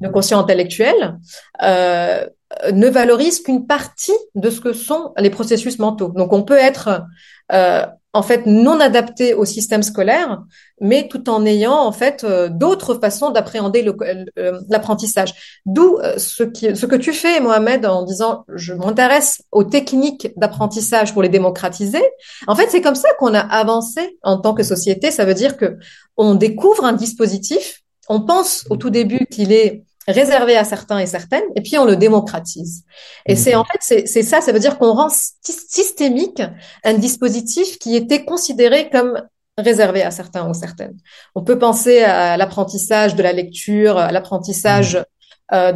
de 0.00 0.08
conscience 0.08 0.42
intellectuelle 0.42 1.18
euh, 1.62 2.26
ne 2.72 2.88
valorise 2.88 3.40
qu'une 3.40 3.66
partie 3.66 4.12
de 4.34 4.50
ce 4.50 4.60
que 4.60 4.72
sont 4.72 5.12
les 5.16 5.30
processus 5.30 5.78
mentaux. 5.78 6.08
Donc 6.08 6.32
on 6.32 6.42
peut 6.42 6.58
être 6.58 7.04
euh, 7.52 7.86
en 8.12 8.22
fait 8.22 8.44
non 8.46 8.80
adapté 8.80 9.34
au 9.34 9.44
système 9.44 9.82
scolaire, 9.82 10.42
mais 10.80 11.06
tout 11.08 11.30
en 11.30 11.44
ayant 11.46 11.78
en 11.78 11.92
fait 11.92 12.24
euh, 12.24 12.48
d'autres 12.48 12.94
façons 12.94 13.30
d'appréhender 13.30 13.86
euh, 13.86 14.60
l'apprentissage. 14.68 15.60
D'où 15.64 15.98
euh, 15.98 16.18
ce, 16.18 16.44
ce 16.74 16.86
que 16.86 16.96
tu 16.96 17.12
fais, 17.12 17.40
Mohamed, 17.40 17.86
en 17.86 18.02
disant 18.04 18.44
je 18.54 18.74
m'intéresse 18.74 19.42
aux 19.52 19.64
techniques 19.64 20.32
d'apprentissage 20.36 21.12
pour 21.12 21.22
les 21.22 21.28
démocratiser. 21.28 22.02
En 22.48 22.56
fait, 22.56 22.68
c'est 22.70 22.80
comme 22.80 22.96
ça 22.96 23.08
qu'on 23.18 23.34
a 23.34 23.40
avancé 23.40 24.18
en 24.22 24.38
tant 24.38 24.54
que 24.54 24.64
société. 24.64 25.10
Ça 25.10 25.24
veut 25.24 25.34
dire 25.34 25.56
que 25.56 25.76
on 26.16 26.34
découvre 26.34 26.84
un 26.84 26.92
dispositif. 26.92 27.82
On 28.08 28.22
pense 28.22 28.64
au 28.70 28.76
tout 28.76 28.90
début 28.90 29.26
qu'il 29.26 29.52
est 29.52 29.84
réservé 30.10 30.56
à 30.56 30.64
certains 30.64 30.98
et 30.98 31.06
certaines, 31.06 31.44
et 31.56 31.60
puis 31.62 31.78
on 31.78 31.84
le 31.84 31.96
démocratise. 31.96 32.84
Et 33.26 33.36
c'est 33.36 33.54
en 33.54 33.64
fait 33.64 34.06
c'est 34.06 34.22
ça, 34.22 34.40
ça 34.40 34.52
veut 34.52 34.58
dire 34.58 34.78
qu'on 34.78 34.92
rend 34.92 35.08
systémique 35.42 36.42
un 36.84 36.94
dispositif 36.94 37.78
qui 37.78 37.96
était 37.96 38.24
considéré 38.24 38.90
comme 38.90 39.22
réservé 39.58 40.02
à 40.02 40.10
certains 40.10 40.48
ou 40.48 40.54
certaines. 40.54 40.96
On 41.34 41.42
peut 41.42 41.58
penser 41.58 42.00
à 42.02 42.36
l'apprentissage 42.36 43.14
de 43.14 43.22
la 43.22 43.32
lecture, 43.32 43.98
à 43.98 44.12
l'apprentissage 44.12 44.96
mmh. 44.96 45.54
euh, 45.54 45.72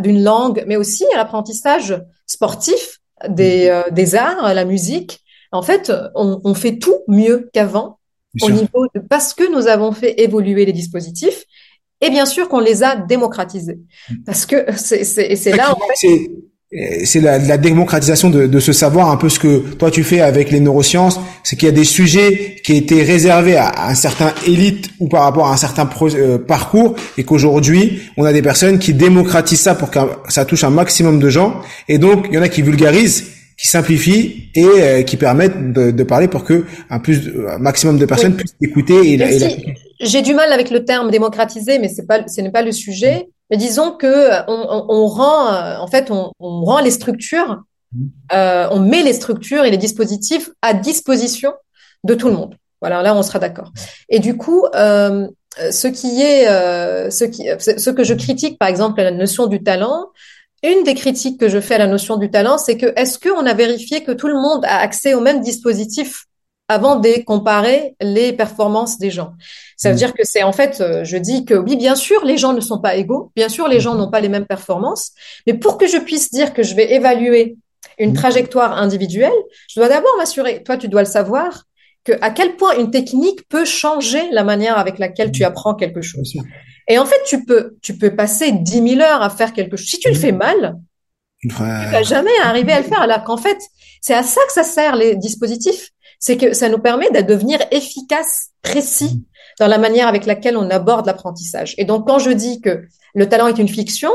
d'une 0.00 0.22
langue, 0.22 0.64
mais 0.66 0.76
aussi 0.76 1.04
à 1.14 1.16
l'apprentissage 1.16 2.00
sportif 2.26 2.98
des, 3.28 3.66
mmh. 3.66 3.72
euh, 3.72 3.82
des 3.90 4.14
arts, 4.14 4.54
la 4.54 4.64
musique. 4.64 5.20
En 5.50 5.62
fait, 5.62 5.92
on, 6.14 6.40
on 6.44 6.54
fait 6.54 6.78
tout 6.78 7.00
mieux 7.08 7.50
qu'avant 7.52 7.98
au 8.40 8.50
niveau 8.50 8.86
de, 8.94 9.00
parce 9.00 9.34
que 9.34 9.50
nous 9.52 9.66
avons 9.66 9.92
fait 9.92 10.20
évoluer 10.22 10.64
les 10.64 10.72
dispositifs 10.72 11.44
et 12.02 12.10
bien 12.10 12.26
sûr 12.26 12.48
qu'on 12.48 12.60
les 12.60 12.82
a 12.82 12.96
démocratisés. 12.96 13.78
Parce 14.26 14.44
que 14.44 14.56
c'est 14.76 15.56
là, 15.56 15.72
en 15.72 15.78
fait... 15.78 16.30
c'est 17.04 17.20
la, 17.20 17.38
la, 17.38 17.58
démocratisation 17.58 18.28
de, 18.28 18.46
de, 18.46 18.60
ce 18.60 18.72
savoir, 18.72 19.10
un 19.10 19.16
peu 19.16 19.28
ce 19.28 19.38
que 19.38 19.58
toi 19.58 19.90
tu 19.90 20.02
fais 20.02 20.20
avec 20.20 20.50
les 20.50 20.58
neurosciences, 20.58 21.20
c'est 21.44 21.54
qu'il 21.56 21.66
y 21.66 21.70
a 21.70 21.74
des 21.74 21.84
sujets 21.84 22.56
qui 22.64 22.76
étaient 22.76 23.02
réservés 23.02 23.56
à, 23.56 23.88
un 23.88 23.94
certain 23.94 24.34
élite 24.46 24.90
ou 24.98 25.08
par 25.08 25.22
rapport 25.22 25.46
à 25.46 25.52
un 25.52 25.56
certain 25.56 25.88
euh, 26.02 26.38
parcours, 26.38 26.96
et 27.16 27.24
qu'aujourd'hui 27.24 28.02
on 28.16 28.24
a 28.24 28.32
des 28.32 28.42
personnes 28.42 28.78
qui 28.78 28.94
démocratisent 28.94 29.60
ça 29.60 29.74
pour 29.74 29.90
que 29.90 29.98
ça 30.28 30.44
touche 30.44 30.64
un 30.64 30.70
maximum 30.70 31.20
de 31.20 31.28
gens, 31.28 31.60
et 31.88 31.98
donc 31.98 32.26
il 32.30 32.34
y 32.34 32.38
en 32.38 32.42
a 32.42 32.48
qui 32.48 32.62
vulgarisent, 32.62 33.26
qui 33.62 33.68
simplifient 33.68 34.50
et 34.56 34.64
euh, 34.64 35.02
qui 35.02 35.16
permettent 35.16 35.72
de, 35.72 35.92
de, 35.92 36.02
parler 36.02 36.26
pour 36.26 36.42
que 36.42 36.64
un 36.90 36.98
plus 36.98 37.30
un 37.48 37.58
maximum 37.58 37.96
de 37.96 38.06
personnes 38.06 38.34
puissent 38.34 38.56
écouter. 38.60 39.12
Et, 39.12 39.76
J'ai 40.00 40.20
du 40.20 40.34
mal 40.34 40.52
avec 40.52 40.68
le 40.70 40.84
terme 40.84 41.12
démocratiser, 41.12 41.78
mais 41.78 41.88
c'est 41.88 42.04
pas 42.04 42.26
ce 42.26 42.40
n'est 42.40 42.50
pas 42.50 42.62
le 42.62 42.72
sujet. 42.72 43.28
Mais 43.50 43.56
disons 43.56 43.92
que 43.92 44.06
euh, 44.06 44.42
on, 44.48 44.86
on, 44.88 45.06
rend, 45.06 45.52
euh, 45.52 45.76
en 45.78 45.86
fait, 45.86 46.10
on, 46.10 46.32
on 46.40 46.64
rend 46.64 46.80
les 46.80 46.90
structures, 46.90 47.62
mmh. 47.92 48.04
euh, 48.32 48.66
on 48.72 48.80
met 48.80 49.04
les 49.04 49.12
structures 49.12 49.64
et 49.64 49.70
les 49.70 49.76
dispositifs 49.76 50.50
à 50.60 50.74
disposition 50.74 51.52
de 52.02 52.14
tout 52.14 52.26
le 52.28 52.34
monde. 52.34 52.56
Voilà, 52.80 53.00
là, 53.02 53.14
on 53.14 53.22
sera 53.22 53.38
d'accord. 53.38 53.70
Et 54.08 54.18
du 54.18 54.36
coup, 54.36 54.66
euh, 54.74 55.28
ce 55.70 55.86
qui 55.86 56.20
est, 56.20 56.48
euh, 56.48 57.10
ce 57.10 57.24
qui, 57.24 57.46
ce 57.58 57.90
que 57.90 58.02
je 58.02 58.14
critique, 58.14 58.58
par 58.58 58.68
exemple, 58.68 59.00
la 59.02 59.12
notion 59.12 59.46
du 59.46 59.62
talent, 59.62 60.08
une 60.62 60.84
des 60.84 60.94
critiques 60.94 61.40
que 61.40 61.48
je 61.48 61.60
fais 61.60 61.74
à 61.74 61.78
la 61.78 61.86
notion 61.86 62.16
du 62.16 62.30
talent, 62.30 62.58
c'est 62.58 62.76
que 62.76 62.92
est-ce 62.96 63.18
qu'on 63.18 63.46
a 63.46 63.54
vérifié 63.54 64.04
que 64.04 64.12
tout 64.12 64.28
le 64.28 64.34
monde 64.34 64.64
a 64.64 64.78
accès 64.78 65.14
au 65.14 65.20
même 65.20 65.40
dispositif 65.40 66.26
avant 66.68 66.96
de 66.96 67.22
comparer 67.24 67.96
les 68.00 68.32
performances 68.32 68.98
des 68.98 69.10
gens? 69.10 69.32
Ça 69.76 69.88
veut 69.88 69.94
mm. 69.94 69.98
dire 69.98 70.14
que 70.14 70.24
c'est 70.24 70.44
en 70.44 70.52
fait, 70.52 70.80
euh, 70.80 71.04
je 71.04 71.16
dis 71.16 71.44
que 71.44 71.54
oui, 71.54 71.76
bien 71.76 71.96
sûr, 71.96 72.24
les 72.24 72.38
gens 72.38 72.52
ne 72.52 72.60
sont 72.60 72.78
pas 72.78 72.94
égaux, 72.94 73.32
bien 73.34 73.48
sûr, 73.48 73.66
les 73.66 73.80
gens 73.80 73.94
mm. 73.94 73.98
n'ont 73.98 74.10
pas 74.10 74.20
les 74.20 74.28
mêmes 74.28 74.46
performances, 74.46 75.10
mais 75.46 75.54
pour 75.54 75.78
que 75.78 75.88
je 75.88 75.98
puisse 75.98 76.30
dire 76.30 76.54
que 76.54 76.62
je 76.62 76.74
vais 76.76 76.92
évaluer 76.94 77.56
une 77.98 78.10
mm. 78.10 78.14
trajectoire 78.14 78.78
individuelle, 78.78 79.32
je 79.68 79.80
dois 79.80 79.88
d'abord 79.88 80.16
m'assurer, 80.16 80.62
toi 80.62 80.76
tu 80.76 80.88
dois 80.88 81.02
le 81.02 81.08
savoir, 81.08 81.64
que 82.04 82.12
à 82.20 82.30
quel 82.30 82.56
point 82.56 82.78
une 82.78 82.90
technique 82.90 83.48
peut 83.48 83.64
changer 83.64 84.30
la 84.30 84.44
manière 84.44 84.78
avec 84.78 84.98
laquelle 84.98 85.30
tu 85.32 85.44
apprends 85.44 85.74
quelque 85.74 86.02
chose. 86.02 86.34
Et 86.88 86.98
en 86.98 87.06
fait, 87.06 87.20
tu 87.26 87.44
peux, 87.44 87.76
tu 87.82 87.96
peux 87.96 88.14
passer 88.14 88.52
10 88.52 88.96
000 88.96 89.00
heures 89.00 89.22
à 89.22 89.30
faire 89.30 89.52
quelque 89.52 89.76
chose. 89.76 89.88
Si 89.88 89.98
tu 89.98 90.08
le 90.08 90.14
fais 90.14 90.32
mal, 90.32 90.76
tu 91.40 91.48
vas 91.48 92.02
jamais 92.02 92.30
arriver 92.42 92.72
à 92.72 92.80
le 92.80 92.86
faire. 92.86 93.00
Alors 93.00 93.24
qu'en 93.24 93.36
fait, 93.36 93.58
c'est 94.00 94.14
à 94.14 94.22
ça 94.22 94.40
que 94.46 94.52
ça 94.52 94.64
sert 94.64 94.96
les 94.96 95.16
dispositifs 95.16 95.90
c'est 96.22 96.36
que 96.36 96.52
ça 96.52 96.68
nous 96.68 96.78
permet 96.78 97.10
de 97.10 97.20
devenir 97.20 97.58
efficace, 97.72 98.50
précis 98.62 99.16
mm. 99.16 99.22
dans 99.58 99.66
la 99.66 99.76
manière 99.76 100.06
avec 100.06 100.24
laquelle 100.24 100.56
on 100.56 100.70
aborde 100.70 101.06
l'apprentissage. 101.06 101.74
Et 101.78 101.84
donc, 101.84 102.06
quand 102.06 102.20
je 102.20 102.30
dis 102.30 102.60
que 102.60 102.84
le 103.14 103.28
talent 103.28 103.48
est 103.48 103.58
une 103.58 103.68
fiction, 103.68 104.12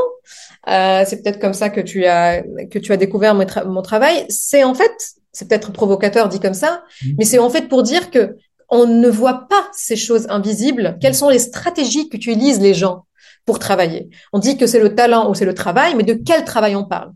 euh, 0.70 1.04
c'est 1.06 1.22
peut-être 1.22 1.40
comme 1.40 1.54
ça 1.54 1.70
que 1.70 1.82
tu 1.82 2.06
as 2.06 2.44
que 2.72 2.80
tu 2.80 2.94
as 2.94 2.98
découvert 2.98 3.36
mon, 3.36 3.82
travail. 3.82 4.26
C'est 4.30 4.64
en 4.64 4.74
fait, 4.74 4.94
c'est 5.34 5.50
peut-être 5.50 5.74
provocateur 5.74 6.30
dit 6.30 6.40
comme 6.40 6.54
ça, 6.54 6.82
mm. 7.04 7.10
mais 7.20 7.26
c'est 7.26 7.40
en 7.40 7.50
fait 7.50 7.68
pour 7.68 7.84
dire 7.84 8.10
que 8.10 8.38
on 8.70 8.86
ne 8.86 9.08
voit 9.08 9.48
pas 9.48 9.68
ces 9.74 9.96
choses 9.96 10.28
invisibles. 10.30 10.98
Quelles 11.02 11.16
sont 11.16 11.30
les 11.30 11.40
stratégies 11.40 12.10
qu'utilisent 12.10 12.62
les 12.62 12.74
gens 12.74 13.06
pour 13.46 13.60
travailler? 13.60 14.10
On 14.34 14.40
dit 14.40 14.58
que 14.58 14.68
c'est 14.68 14.80
le 14.80 14.96
talent 14.96 15.30
ou 15.30 15.34
c'est 15.34 15.46
le 15.46 15.54
travail, 15.54 15.96
mais 15.96 16.04
de 16.04 16.14
quel 16.14 16.44
travail 16.44 16.76
on 16.76 16.84
parle? 16.84 17.12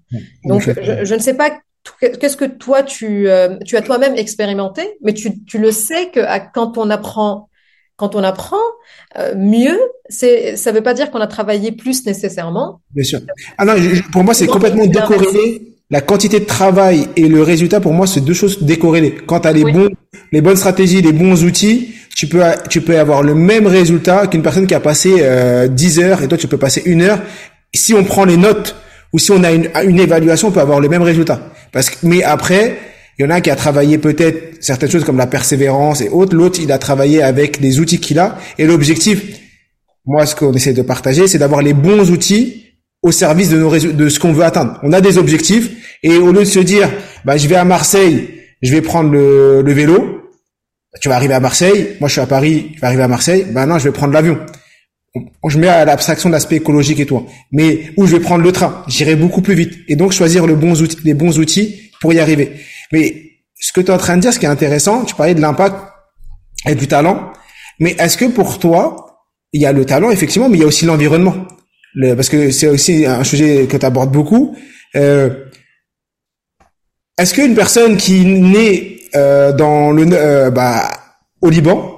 Donc, 0.45 0.61
je, 0.61 1.03
je, 1.03 1.15
ne 1.15 1.19
sais 1.19 1.33
pas 1.33 1.51
Qu'est-ce 1.99 2.37
que 2.37 2.45
toi 2.45 2.83
tu 2.83 3.27
euh, 3.27 3.57
tu 3.65 3.75
as 3.75 3.81
toi-même 3.81 4.15
expérimenté, 4.15 4.97
mais 5.01 5.13
tu, 5.13 5.43
tu 5.45 5.57
le 5.57 5.71
sais 5.71 6.09
que 6.11 6.19
quand 6.53 6.77
on 6.77 6.89
apprend 6.91 7.49
quand 7.95 8.15
on 8.15 8.23
apprend 8.23 8.57
euh, 9.17 9.33
mieux, 9.35 9.79
c'est 10.07 10.55
ça 10.57 10.71
veut 10.71 10.83
pas 10.83 10.93
dire 10.93 11.09
qu'on 11.09 11.21
a 11.21 11.27
travaillé 11.27 11.71
plus 11.71 12.05
nécessairement. 12.05 12.81
Bien 12.91 13.03
sûr. 13.03 13.19
Ah 13.57 13.65
non, 13.65 13.73
pour 14.11 14.23
moi 14.23 14.33
c'est 14.35 14.47
complètement 14.47 14.85
décorrélé. 14.85 15.70
La 15.91 15.99
quantité 15.99 16.39
de 16.39 16.45
travail 16.45 17.09
et 17.17 17.27
le 17.27 17.43
résultat 17.43 17.81
pour 17.81 17.93
moi 17.93 18.07
c'est 18.07 18.21
deux 18.21 18.33
choses 18.33 18.63
décorrélées. 18.63 19.15
Quand 19.27 19.41
tu 19.41 19.47
as 19.49 19.51
les 19.51 19.65
bons 19.65 19.89
les 20.31 20.39
bonnes 20.39 20.55
stratégies, 20.55 21.01
les 21.01 21.11
bons 21.11 21.43
outils, 21.43 21.93
tu 22.15 22.27
peux 22.27 22.41
tu 22.69 22.79
peux 22.81 22.97
avoir 22.97 23.21
le 23.21 23.35
même 23.35 23.67
résultat 23.67 24.27
qu'une 24.27 24.41
personne 24.41 24.67
qui 24.67 24.73
a 24.73 24.79
passé 24.79 25.17
euh, 25.19 25.67
10 25.67 25.99
heures 25.99 26.23
et 26.23 26.29
toi 26.29 26.37
tu 26.37 26.47
peux 26.47 26.57
passer 26.57 26.81
une 26.85 27.01
heure. 27.01 27.19
Si 27.73 27.93
on 27.93 28.05
prend 28.05 28.23
les 28.23 28.37
notes 28.37 28.75
ou 29.11 29.19
si 29.19 29.31
on 29.31 29.43
a 29.43 29.51
une, 29.51 29.69
une 29.83 29.99
évaluation, 29.99 30.47
on 30.47 30.51
peut 30.51 30.61
avoir 30.61 30.79
le 30.79 30.87
même 30.87 31.01
résultat. 31.01 31.51
Parce 31.73 31.89
que, 31.89 31.95
mais 32.03 32.23
après, 32.23 32.77
il 33.19 33.23
y 33.23 33.25
en 33.25 33.29
a 33.29 33.41
qui 33.41 33.49
a 33.49 33.55
travaillé 33.55 33.97
peut-être 33.97 34.63
certaines 34.63 34.89
choses 34.89 35.03
comme 35.03 35.17
la 35.17 35.27
persévérance 35.27 36.01
et 36.01 36.09
autres. 36.09 36.35
L'autre, 36.35 36.59
il 36.61 36.71
a 36.71 36.77
travaillé 36.77 37.21
avec 37.21 37.59
les 37.59 37.79
outils 37.79 37.99
qu'il 37.99 38.19
a. 38.19 38.37
Et 38.57 38.65
l'objectif, 38.65 39.21
moi, 40.05 40.25
ce 40.25 40.35
qu'on 40.35 40.53
essaie 40.53 40.73
de 40.73 40.81
partager, 40.81 41.27
c'est 41.27 41.37
d'avoir 41.37 41.61
les 41.61 41.73
bons 41.73 42.09
outils 42.11 42.60
au 43.01 43.11
service 43.11 43.49
de 43.49 43.57
nos 43.57 43.77
de 43.77 44.09
ce 44.09 44.19
qu'on 44.19 44.33
veut 44.33 44.43
atteindre. 44.43 44.79
On 44.83 44.93
a 44.93 45.01
des 45.01 45.17
objectifs 45.17 45.97
et 46.03 46.17
au 46.17 46.31
lieu 46.31 46.39
de 46.39 46.45
se 46.45 46.59
dire, 46.59 46.89
bah, 47.25 47.37
je 47.37 47.47
vais 47.47 47.55
à 47.55 47.65
Marseille, 47.65 48.29
je 48.61 48.71
vais 48.71 48.81
prendre 48.81 49.11
le, 49.11 49.61
le 49.61 49.73
vélo. 49.73 50.17
Tu 51.01 51.09
vas 51.09 51.15
arriver 51.15 51.33
à 51.33 51.39
Marseille. 51.39 51.95
Moi, 51.99 52.09
je 52.09 52.13
suis 52.13 52.21
à 52.21 52.25
Paris. 52.25 52.71
Je 52.75 52.81
vais 52.81 52.87
arriver 52.87 53.03
à 53.03 53.07
Marseille. 53.07 53.45
Ben 53.49 53.65
non, 53.65 53.79
je 53.79 53.85
vais 53.85 53.93
prendre 53.93 54.13
l'avion 54.13 54.37
je 55.47 55.57
mets 55.57 55.67
à 55.67 55.85
l'abstraction 55.85 56.29
de 56.29 56.33
l'aspect 56.33 56.57
écologique 56.57 56.99
et 56.99 57.05
tout, 57.05 57.25
mais 57.51 57.91
où 57.97 58.05
je 58.05 58.15
vais 58.15 58.21
prendre 58.21 58.43
le 58.43 58.51
train, 58.51 58.83
j'irai 58.87 59.15
beaucoup 59.15 59.41
plus 59.41 59.55
vite. 59.55 59.73
Et 59.87 59.95
donc 59.95 60.11
choisir 60.11 60.47
le 60.47 60.55
bon 60.55 60.71
outil, 60.71 60.97
les 61.03 61.13
bons 61.13 61.39
outils 61.39 61.91
pour 61.99 62.13
y 62.13 62.19
arriver. 62.19 62.53
Mais 62.91 63.31
ce 63.59 63.71
que 63.71 63.81
tu 63.81 63.87
es 63.87 63.91
en 63.91 63.97
train 63.97 64.15
de 64.15 64.21
dire, 64.21 64.33
ce 64.33 64.39
qui 64.39 64.45
est 64.45 64.49
intéressant, 64.49 65.03
tu 65.03 65.15
parlais 65.15 65.35
de 65.35 65.41
l'impact 65.41 65.75
et 66.65 66.75
du 66.75 66.87
talent, 66.87 67.33
mais 67.79 67.95
est-ce 67.99 68.17
que 68.17 68.25
pour 68.25 68.59
toi, 68.59 69.25
il 69.53 69.61
y 69.61 69.65
a 69.65 69.73
le 69.73 69.85
talent 69.85 70.11
effectivement, 70.11 70.47
mais 70.47 70.57
il 70.57 70.61
y 70.61 70.63
a 70.63 70.67
aussi 70.67 70.85
l'environnement, 70.85 71.35
parce 72.15 72.29
que 72.29 72.51
c'est 72.51 72.67
aussi 72.67 73.05
un 73.05 73.23
sujet 73.23 73.67
que 73.67 73.77
tu 73.77 73.85
abordes 73.85 74.11
beaucoup. 74.11 74.55
Euh, 74.95 75.45
est-ce 77.17 77.33
qu'une 77.33 77.55
personne 77.55 77.97
qui 77.97 78.25
naît 78.25 78.97
euh, 79.15 79.53
euh, 79.59 80.51
bah, 80.51 80.89
au 81.41 81.49
Liban, 81.49 81.97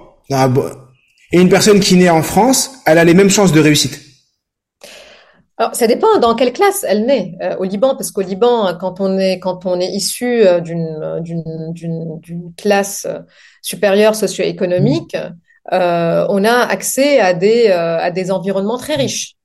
et 1.32 1.40
une 1.40 1.50
personne 1.50 1.80
qui 1.80 1.96
naît 1.96 2.10
en 2.10 2.24
France, 2.24 2.72
elle 2.86 2.98
a 2.98 3.04
les 3.04 3.14
mêmes 3.14 3.30
chances 3.30 3.52
de 3.52 3.60
réussite? 3.60 4.00
Alors, 5.58 5.76
ça 5.76 5.86
dépend 5.86 6.18
dans 6.20 6.34
quelle 6.34 6.52
classe 6.52 6.84
elle 6.88 7.06
naît 7.06 7.36
au 7.60 7.64
Liban, 7.64 7.96
parce 7.96 8.12
qu'au 8.12 8.22
Liban, 8.22 8.76
quand 8.80 9.00
on 9.00 9.18
est 9.20 9.40
quand 9.40 9.66
on 9.66 9.80
est 9.80 9.92
issu 9.92 10.44
d'une 10.62 12.54
classe 12.58 13.08
supérieure 13.62 14.16
socio-économique, 14.16 15.16
on 15.72 16.44
a 16.44 16.68
accès 16.68 17.20
à 17.20 17.34
des 17.34 17.68
à 17.68 18.10
des 18.10 18.32
environnements 18.32 18.80
très 18.80 18.96
riches, 18.96 19.36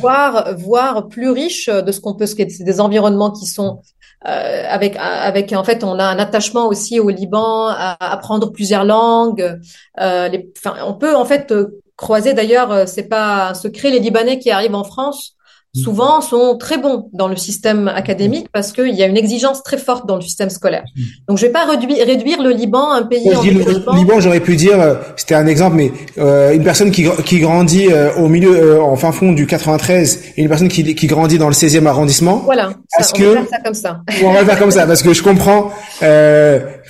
voire 0.00 0.54
voire 0.56 1.08
plus 1.08 1.30
riches 1.30 1.68
de 1.68 1.92
ce 1.92 2.00
qu'on 2.00 2.14
peut. 2.14 2.26
C'est 2.26 2.64
des 2.64 2.80
environnements 2.80 3.30
qui 3.30 3.46
sont 3.46 3.80
euh, 4.26 4.64
avec 4.68 4.96
avec 4.96 5.52
en 5.52 5.64
fait 5.64 5.84
on 5.84 5.98
a 5.98 6.04
un 6.04 6.18
attachement 6.18 6.66
aussi 6.66 6.98
au 6.98 7.10
Liban 7.10 7.68
à, 7.68 7.96
apprendre 8.00 8.52
plusieurs 8.52 8.84
langues. 8.84 9.60
Euh, 10.00 10.28
les, 10.28 10.50
enfin, 10.56 10.76
on 10.86 10.94
peut 10.94 11.14
en 11.14 11.24
fait 11.24 11.52
croiser 11.96 12.34
d'ailleurs, 12.34 12.72
euh, 12.72 12.86
c'est 12.86 13.08
pas 13.08 13.50
un 13.50 13.54
secret, 13.54 13.90
les 13.90 14.00
Libanais 14.00 14.38
qui 14.38 14.50
arrivent 14.50 14.74
en 14.74 14.84
France 14.84 15.36
souvent 15.74 16.20
sont 16.20 16.56
très 16.56 16.78
bons 16.78 17.10
dans 17.12 17.28
le 17.28 17.36
système 17.36 17.88
académique 17.88 18.46
parce 18.52 18.72
qu'il 18.72 18.94
y 18.94 19.02
a 19.02 19.06
une 19.06 19.16
exigence 19.16 19.62
très 19.62 19.76
forte 19.76 20.06
dans 20.06 20.16
le 20.16 20.22
système 20.22 20.50
scolaire. 20.50 20.84
Donc 21.28 21.38
je 21.38 21.46
vais 21.46 21.52
pas 21.52 21.64
réduire, 21.64 22.06
réduire 22.06 22.42
le 22.42 22.50
Liban, 22.50 22.92
un 22.92 23.02
pays 23.02 23.34
en 23.34 23.42
développement. 23.42 23.92
Le 23.92 23.98
Liban, 23.98 24.20
j'aurais 24.20 24.40
pu 24.40 24.56
dire, 24.56 24.80
euh, 24.80 24.94
c'était 25.16 25.34
un 25.34 25.46
exemple, 25.46 25.76
mais 25.76 25.92
euh, 26.18 26.52
une 26.54 26.62
personne 26.62 26.90
qui, 26.90 27.06
qui 27.24 27.40
grandit 27.40 27.88
euh, 27.90 28.14
au 28.16 28.28
milieu, 28.28 28.56
euh, 28.56 28.82
en 28.82 28.96
fin 28.96 29.12
fond 29.12 29.32
du 29.32 29.46
93, 29.46 30.20
et 30.36 30.42
une 30.42 30.48
personne 30.48 30.68
qui, 30.68 30.94
qui 30.94 31.06
grandit 31.06 31.38
dans 31.38 31.48
le 31.48 31.54
16e 31.54 31.86
arrondissement. 31.86 32.42
Voilà. 32.44 32.74
Ça, 32.88 33.06
on 33.12 33.18
que, 33.18 33.24
va 33.24 33.34
faire 33.34 33.48
ça 33.50 33.58
comme 33.64 33.74
ça. 33.74 34.00
On 34.22 34.32
va 34.32 34.44
faire 34.44 34.58
comme 34.58 34.70
ça 34.70 34.86
parce 34.86 35.02
que 35.02 35.12
je 35.12 35.22
comprends. 35.22 35.72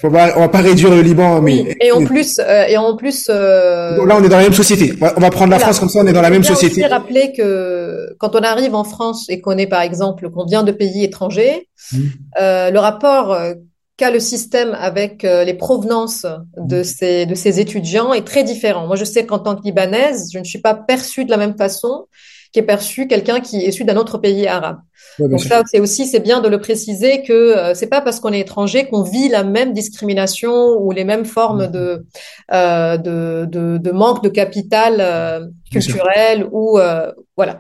Euh, 0.03 0.09
on 0.37 0.41
va 0.41 0.49
pas 0.49 0.61
réduire 0.61 0.91
le 0.91 1.01
Liban, 1.01 1.41
mais 1.41 1.77
et 1.81 1.93
en 1.93 2.05
plus, 2.05 2.39
euh, 2.39 2.67
et 2.67 2.77
en 2.77 2.97
plus. 2.97 3.27
Euh... 3.29 4.05
Là, 4.05 4.17
on 4.19 4.25
est 4.25 4.29
dans 4.29 4.37
la 4.37 4.45
même 4.45 4.53
société. 4.53 4.95
On 5.01 5.21
va 5.21 5.31
prendre 5.31 5.51
la 5.51 5.59
France 5.59 5.79
comme 5.79 5.89
ça, 5.89 6.01
on 6.01 6.07
est 6.07 6.13
dans 6.13 6.23
la 6.23 6.31
même 6.31 6.45
société. 6.45 6.83
Aussi 6.83 6.87
rappeler 6.87 7.33
que 7.37 8.15
quand 8.19 8.35
on 8.35 8.41
arrive 8.41 8.75
en 8.75 8.85
France 8.85 9.27
et 9.29 9.41
qu'on 9.41 9.57
est, 9.57 9.67
par 9.67 9.83
exemple, 9.83 10.31
qu'on 10.31 10.45
vient 10.45 10.63
de 10.63 10.73
pays 10.73 11.05
étrangers, 11.05 11.69
mmh. 11.93 11.99
euh, 12.41 12.71
le 12.71 12.79
rapport 12.79 13.33
euh, 13.33 13.55
qu'a 13.97 14.11
le 14.11 14.21
système 14.21 14.77
avec 14.79 15.25
euh, 15.25 15.45
les 15.45 15.55
provenances 15.55 16.27
de 16.57 16.81
mmh. 16.81 16.85
ces 16.85 17.27
de 17.27 17.35
ces 17.35 17.61
étudiants 17.61 18.13
est 18.13 18.27
très 18.27 18.43
différent. 18.43 18.87
Moi, 18.87 18.97
je 18.97 19.05
sais 19.05 19.25
qu'en 19.27 19.39
tant 19.39 19.55
que 19.57 19.63
libanaise, 19.63 20.31
je 20.33 20.39
ne 20.39 20.45
suis 20.45 20.61
pas 20.61 20.75
perçue 20.75 21.25
de 21.25 21.31
la 21.31 21.37
même 21.37 21.57
façon 21.57 22.07
qu'est 22.55 22.63
perçu 22.63 23.09
quelqu'un 23.09 23.41
qui 23.41 23.57
est 23.57 23.69
issu 23.69 23.85
d'un 23.85 23.97
autre 23.97 24.17
pays 24.17 24.47
arabe. 24.47 24.79
Donc 25.19 25.41
ça, 25.41 25.63
c'est 25.67 25.81
aussi 25.81 26.07
c'est 26.07 26.21
bien 26.21 26.41
de 26.41 26.49
le 26.49 26.61
préciser 26.61 27.23
que 27.23 27.33
euh, 27.33 27.75
c'est 27.75 27.89
pas 27.89 28.01
parce 28.01 28.21
qu'on 28.21 28.33
est 28.33 28.41
étranger 28.41 28.87
qu'on 28.87 29.03
vit 29.03 29.29
la 29.29 29.43
même 29.43 29.73
discrimination 29.73 30.53
ou 30.81 30.93
les 30.93 31.05
mêmes 31.05 31.25
formes 31.25 31.67
de 31.67 32.07
euh, 32.53 32.97
de, 32.97 33.45
de, 33.47 33.79
de, 33.79 33.91
manque 33.91 34.23
de 34.23 34.29
capital 34.29 34.99
euh, 35.01 35.47
culturel 35.71 36.47
ou 36.53 36.79
euh, 36.79 37.13
voilà. 37.37 37.59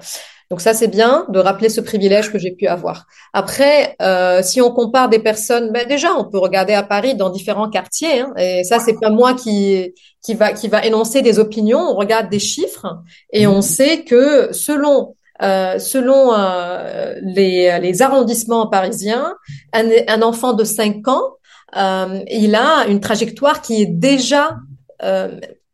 Donc 0.54 0.60
ça, 0.60 0.72
c'est 0.72 0.86
bien 0.86 1.26
de 1.30 1.40
rappeler 1.40 1.68
ce 1.68 1.80
privilège 1.80 2.30
que 2.30 2.38
j'ai 2.38 2.52
pu 2.52 2.68
avoir. 2.68 3.08
Après, 3.32 3.96
euh, 4.00 4.40
si 4.40 4.60
on 4.60 4.70
compare 4.70 5.08
des 5.08 5.18
personnes, 5.18 5.72
ben 5.72 5.84
déjà, 5.88 6.12
on 6.16 6.26
peut 6.30 6.38
regarder 6.38 6.74
à 6.74 6.84
Paris 6.84 7.16
dans 7.16 7.28
différents 7.28 7.68
quartiers. 7.68 8.20
Hein, 8.20 8.32
et 8.38 8.62
ça, 8.62 8.78
c'est 8.78 8.94
pas 9.00 9.10
moi 9.10 9.34
qui 9.34 9.92
qui 10.22 10.34
va 10.34 10.52
qui 10.52 10.68
va 10.68 10.86
énoncer 10.86 11.22
des 11.22 11.40
opinions. 11.40 11.80
On 11.80 11.96
regarde 11.96 12.30
des 12.30 12.38
chiffres 12.38 12.86
et 13.32 13.48
on 13.48 13.58
mmh. 13.58 13.62
sait 13.62 14.04
que 14.04 14.52
selon 14.52 15.16
euh, 15.42 15.80
selon 15.80 16.32
euh, 16.32 17.16
les, 17.20 17.76
les, 17.80 18.02
arrondissements 18.02 18.68
parisiens, 18.68 19.34
un, 19.72 19.88
un, 20.06 20.22
enfant 20.22 20.52
de 20.52 20.62
5 20.62 21.08
ans, 21.08 21.30
euh, 21.76 22.20
il 22.30 22.54
a 22.54 22.86
une 22.86 23.00
trajectoire 23.00 23.60
qui 23.60 23.82
est 23.82 23.86
déjà 23.86 24.58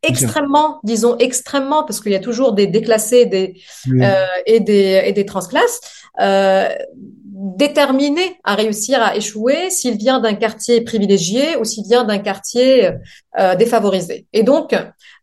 extrêmement, 0.03 0.81
disons 0.85 1.17
extrêmement, 1.19 1.85
parce 1.85 2.01
qu'il 2.01 2.13
y 2.13 2.17
a 2.17 2.21
toujours 2.21 2.53
des 2.53 2.67
déclassés 2.67 3.27
des, 3.27 3.61
et, 4.47 4.61
des, 4.61 5.03
et 5.05 5.13
des 5.13 5.27
transclasses, 5.27 5.81
déterminé 7.41 8.39
à 8.45 8.55
réussir 8.55 9.03
à 9.03 9.17
échouer 9.17 9.71
s'il 9.71 9.97
vient 9.97 10.21
d'un 10.21 10.35
quartier 10.35 10.83
privilégié 10.83 11.57
ou 11.57 11.65
s'il 11.65 11.85
vient 11.85 12.05
d'un 12.05 12.19
quartier 12.19 12.91
euh, 13.39 13.55
défavorisé. 13.57 14.27
Et 14.33 14.43
donc, 14.43 14.77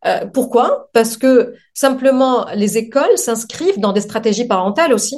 euh, 0.05 0.25
pourquoi? 0.33 0.89
Parce 0.93 1.15
que 1.17 1.53
simplement 1.73 2.47
les 2.55 2.77
écoles 2.77 3.17
s'inscrivent 3.17 3.79
dans 3.79 3.93
des 3.93 4.01
stratégies 4.01 4.45
parentales 4.45 4.93
aussi. 4.93 5.17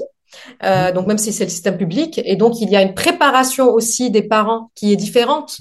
Euh, 0.64 0.92
donc 0.92 1.08
même 1.08 1.18
si 1.18 1.34
c'est 1.34 1.46
le 1.46 1.50
système 1.50 1.78
public, 1.78 2.22
et 2.24 2.36
donc 2.36 2.62
il 2.62 2.70
y 2.70 2.76
a 2.76 2.84
une 2.84 2.94
préparation 2.94 3.72
aussi 3.72 4.12
des 4.12 4.22
parents 4.22 4.70
qui 4.76 4.94
est 4.94 4.96
différente. 4.96 5.58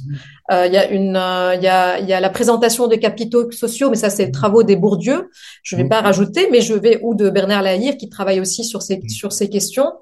Euh, 0.51 0.67
il 0.67 0.73
y 0.73 0.79
a 0.79 0.89
une, 0.91 1.17
euh, 1.17 1.55
il 1.55 1.63
y 1.63 1.69
a, 1.69 1.99
il 1.99 2.07
y 2.09 2.13
a 2.13 2.21
la 2.21 2.31
présentation 2.31 2.87
des 2.87 2.99
capitaux 2.99 3.51
sociaux, 3.51 3.91
mais 3.91 3.97
ça 3.97 4.09
c'est 4.09 4.27
le 4.27 4.33
travaux 4.33 4.63
des 4.63 4.77
Bourdieu. 4.77 5.29
Je 5.63 5.77
ne 5.77 5.83
vais 5.83 5.89
pas 5.89 6.01
rajouter, 6.01 6.49
mais 6.51 6.61
je 6.61 6.75
vais 6.75 7.01
ou 7.03 7.15
de 7.15 7.29
Bernard 7.29 7.63
Lahire 7.63 7.97
qui 7.97 8.09
travaille 8.09 8.41
aussi 8.41 8.65
sur 8.65 8.83
ces 8.83 9.01
sur 9.09 9.33
ces 9.33 9.51
questions. 9.51 9.93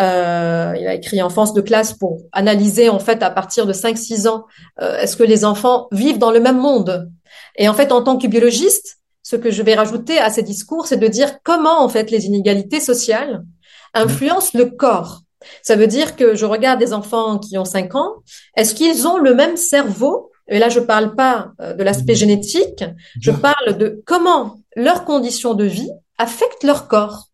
Euh, 0.00 0.74
il 0.78 0.86
a 0.86 0.94
écrit 0.94 1.20
Enfance 1.20 1.52
de 1.52 1.60
classe 1.60 1.94
pour 1.94 2.20
analyser 2.32 2.88
en 2.88 3.00
fait 3.00 3.22
à 3.22 3.30
partir 3.30 3.66
de 3.66 3.72
5-6 3.72 4.28
ans, 4.28 4.44
est-ce 4.80 5.16
que 5.16 5.24
les 5.24 5.44
enfants 5.44 5.88
vivent 5.90 6.18
dans 6.18 6.30
le 6.30 6.40
même 6.40 6.58
monde? 6.58 7.10
Et 7.56 7.68
en 7.68 7.74
fait, 7.74 7.90
en 7.90 8.02
tant 8.02 8.18
que 8.18 8.26
biologiste, 8.26 8.98
ce 9.22 9.36
que 9.36 9.50
je 9.50 9.62
vais 9.62 9.74
rajouter 9.74 10.18
à 10.18 10.30
ces 10.30 10.42
discours, 10.42 10.86
c'est 10.86 10.96
de 10.96 11.08
dire 11.08 11.42
comment 11.42 11.82
en 11.82 11.88
fait 11.88 12.10
les 12.10 12.26
inégalités 12.26 12.80
sociales 12.80 13.42
influencent 13.94 14.56
le 14.56 14.66
corps. 14.66 15.22
Ça 15.62 15.76
veut 15.76 15.86
dire 15.86 16.16
que 16.16 16.34
je 16.34 16.44
regarde 16.44 16.78
des 16.78 16.92
enfants 16.92 17.38
qui 17.38 17.58
ont 17.58 17.64
5 17.64 17.94
ans, 17.94 18.16
est-ce 18.56 18.74
qu'ils 18.74 19.06
ont 19.06 19.18
le 19.18 19.34
même 19.34 19.56
cerveau? 19.56 20.30
Et 20.48 20.58
là, 20.58 20.68
je 20.68 20.80
parle 20.80 21.14
pas 21.14 21.52
euh, 21.60 21.74
de 21.74 21.82
l'aspect 21.82 22.14
génétique, 22.14 22.84
je 23.20 23.30
parle 23.30 23.76
de 23.76 24.02
comment 24.06 24.58
leurs 24.76 25.04
conditions 25.04 25.54
de 25.54 25.64
vie 25.64 25.90
affectent 26.16 26.64
leur 26.64 26.88
corps. 26.88 27.28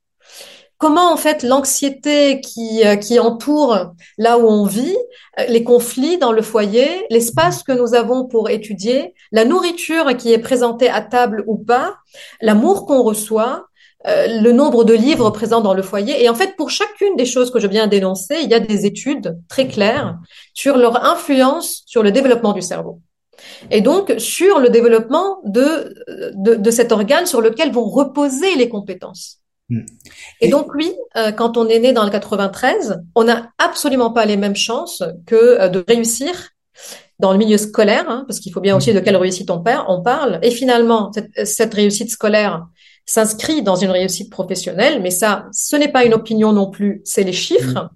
Comment 0.79 1.13
en 1.13 1.17
fait 1.17 1.43
l'anxiété 1.45 2.41
qui, 2.41 2.85
euh, 2.85 2.97
qui 2.97 3.19
entoure 3.19 3.95
là 4.19 4.39
où 4.39 4.47
on 4.47 4.67
vit, 4.67 4.97
euh, 5.39 5.45
les 5.49 5.63
conflits 5.63 6.19
dans 6.19 6.33
le 6.33 6.43
foyer, 6.43 7.07
l'espace 7.11 7.63
que 7.63 7.73
nous 7.73 7.95
avons 7.95 8.27
pour 8.27 8.51
étudier, 8.51 9.15
la 9.31 9.45
nourriture 9.45 10.17
qui 10.17 10.33
est 10.33 10.39
présentée 10.39 10.91
à 10.91 11.01
table 11.01 11.45
ou 11.47 11.57
pas, 11.57 11.95
l'amour 12.43 12.87
qu'on 12.87 13.03
reçoit, 13.03 13.67
euh, 14.07 14.41
le 14.41 14.53
nombre 14.53 14.85
de 14.85 14.95
livres 14.95 15.31
présents 15.31 15.61
dans 15.61 15.75
le 15.75 15.83
foyer. 15.83 16.23
Et 16.23 16.29
en 16.29 16.35
fait, 16.35 16.57
pour 16.57 16.71
chacune 16.71 17.17
des 17.17 17.25
choses 17.25 17.51
que 17.51 17.59
je 17.59 17.67
viens 17.67 17.87
d'énoncer, 17.87 18.37
il 18.43 18.51
y 18.51 18.55
a 18.55 18.61
des 18.61 18.87
études 18.87 19.39
très 19.49 19.67
claires 19.67 20.19
sur 20.53 20.77
leur 20.77 21.05
influence 21.05 21.83
sur 21.87 22.03
le 22.03 22.13
développement 22.13 22.53
du 22.53 22.63
cerveau. 22.63 23.01
Et 23.71 23.81
donc, 23.81 24.15
sur 24.19 24.61
le 24.61 24.69
développement 24.69 25.41
de, 25.45 25.95
de, 26.35 26.55
de 26.55 26.71
cet 26.71 26.93
organe 26.93 27.27
sur 27.27 27.41
lequel 27.41 27.73
vont 27.73 27.89
reposer 27.89 28.55
les 28.57 28.69
compétences. 28.69 29.41
Hmm. 29.71 29.87
Et, 30.41 30.49
donc, 30.49 30.75
oui, 30.75 30.93
euh, 31.17 31.33
quand 31.33 31.57
on 31.57 31.67
est 31.69 31.79
né 31.79 31.93
dans 31.93 32.05
le 32.05 32.11
93, 32.11 33.01
on 33.15 33.25
n'a 33.25 33.51
absolument 33.59 34.13
pas 34.13 34.27
les 34.27 34.37
mêmes 34.37 34.57
chances 34.57 35.03
que 35.27 35.35
euh, 35.35 35.69
de 35.69 35.85
réussir 35.87 36.51
dans 37.21 37.33
le 37.33 37.39
milieu 37.39 37.57
scolaire, 37.57 38.11
hein, 38.11 38.25
parce 38.27 38.41
qu'il 38.41 38.53
faut 38.53 38.61
bien 38.61 38.77
aussi 38.77 38.93
de 38.93 39.01
quelle 39.01 39.17
réussite 39.17 39.51
on, 39.51 39.63
on 39.89 40.03
parle. 40.03 40.41
Et 40.43 40.51
finalement, 40.51 41.13
cette, 41.13 41.47
cette 41.47 41.73
réussite 41.73 42.11
scolaire, 42.11 42.67
s'inscrit 43.07 43.63
dans 43.63 43.77
une 43.77 43.91
réussite 43.91 44.31
professionnelle, 44.31 45.03
mais 45.03 45.11
ça, 45.11 45.47
ce 45.53 45.77
n'est 45.77 45.93
pas 45.93 46.05
une 46.05 46.15
opinion 46.15 46.53
non 46.53 46.71
plus, 46.71 47.03
c'est 47.05 47.25
les 47.25 47.33
chiffres. 47.33 47.91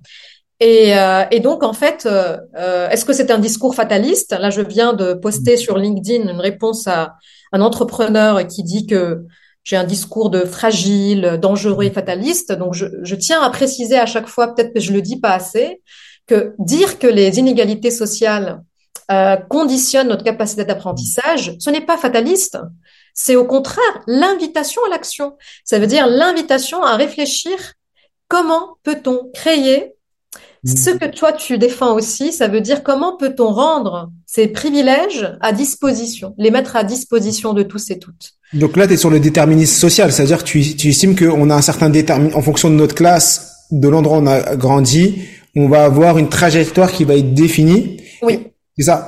Et, 0.61 0.97
euh, 0.97 1.25
et, 1.31 1.39
donc, 1.39 1.63
en 1.63 1.73
fait, 1.73 2.05
euh, 2.05 2.37
euh, 2.57 2.89
est-ce 2.89 3.05
que 3.05 3.13
c'est 3.13 3.31
un 3.31 3.39
discours 3.39 3.77
fataliste? 3.77 4.33
Là, 4.33 4.51
je 4.51 4.61
viens 4.61 4.93
de 4.93 5.15
poster 5.15 5.57
sur 5.57 5.79
LinkedIn 5.79 6.29
une 6.29 6.41
réponse 6.41 6.89
à 6.89 7.15
un 7.53 7.61
entrepreneur 7.61 8.45
qui 8.45 8.65
dit 8.65 8.85
que 8.85 9.25
j'ai 9.63 9.77
un 9.77 9.85
discours 9.85 10.31
de 10.31 10.41
fragile, 10.41 11.39
dangereux 11.41 11.85
et 11.85 11.91
fataliste. 11.91 12.51
Donc, 12.51 12.75
je, 12.75 12.87
je 13.03 13.15
tiens 13.15 13.41
à 13.41 13.51
préciser 13.51 13.97
à 13.99 14.07
chaque 14.07 14.27
fois, 14.27 14.53
peut-être 14.53 14.75
que 14.75 14.81
je 14.81 14.93
le 14.93 15.01
dis 15.01 15.21
pas 15.21 15.33
assez, 15.33 15.81
que 16.27 16.55
dire 16.59 16.99
que 16.99 17.07
les 17.07 17.39
inégalités 17.39 17.93
sociales 17.93 18.61
euh, 19.11 19.37
conditionnent 19.37 20.09
notre 20.09 20.23
capacité 20.23 20.67
d'apprentissage, 20.67 21.57
ce 21.59 21.71
n'est 21.71 21.81
pas 21.81 21.97
fataliste. 21.97 22.59
C'est 23.15 23.37
au 23.37 23.45
contraire 23.45 24.03
l'invitation 24.07 24.81
à 24.87 24.91
l'action. 24.91 25.37
Ça 25.65 25.79
veut 25.79 25.87
dire 25.87 26.07
l'invitation 26.07 26.83
à 26.83 26.97
réfléchir 26.97 27.75
comment 28.29 28.77
peut-on 28.85 29.31
créer 29.35 29.93
mm. 30.65 30.77
ce 30.77 30.91
que 30.91 31.07
toi 31.07 31.33
tu 31.33 31.59
défends 31.59 31.95
aussi, 31.95 32.33
ça 32.33 32.49
veut 32.49 32.61
dire 32.61 32.83
comment 32.83 33.17
peut-on 33.17 33.49
rendre 33.49 34.11
ces 34.27 34.49
privilèges 34.49 35.37
à 35.41 35.53
disposition, 35.53 36.35
les 36.39 36.51
mettre 36.51 36.77
à 36.77 36.85
disposition 36.85 37.55
de 37.55 37.63
tous 37.63 37.91
et 37.91 37.99
toutes. 37.99 38.33
Donc 38.53 38.77
là, 38.77 38.87
tu 38.87 38.95
es 38.95 38.97
sur 38.97 39.11
le 39.11 39.21
déterminisme 39.21 39.75
social, 39.75 40.13
c'est-à-dire 40.13 40.45
tu, 40.45 40.77
tu 40.77 40.89
estimes 40.89 41.17
qu'on 41.17 41.51
a 41.51 41.55
un 41.55 41.63
certain 41.63 41.91
déterminisme 41.91 42.37
en 42.37 42.43
fonction 42.43 42.71
de 42.71 42.75
notre 42.75 42.95
classe, 42.95 43.67
de 43.71 43.89
l'endroit 43.89 44.19
où 44.19 44.23
on 44.23 44.27
a 44.27 44.57
grandi, 44.57 45.23
on 45.57 45.69
va 45.69 45.85
avoir 45.85 46.19
une 46.19 46.29
trajectoire 46.29 46.93
qui 46.93 47.05
va 47.05 47.17
être 47.17 47.35
définie. 47.35 47.99
Oui. 48.23 48.49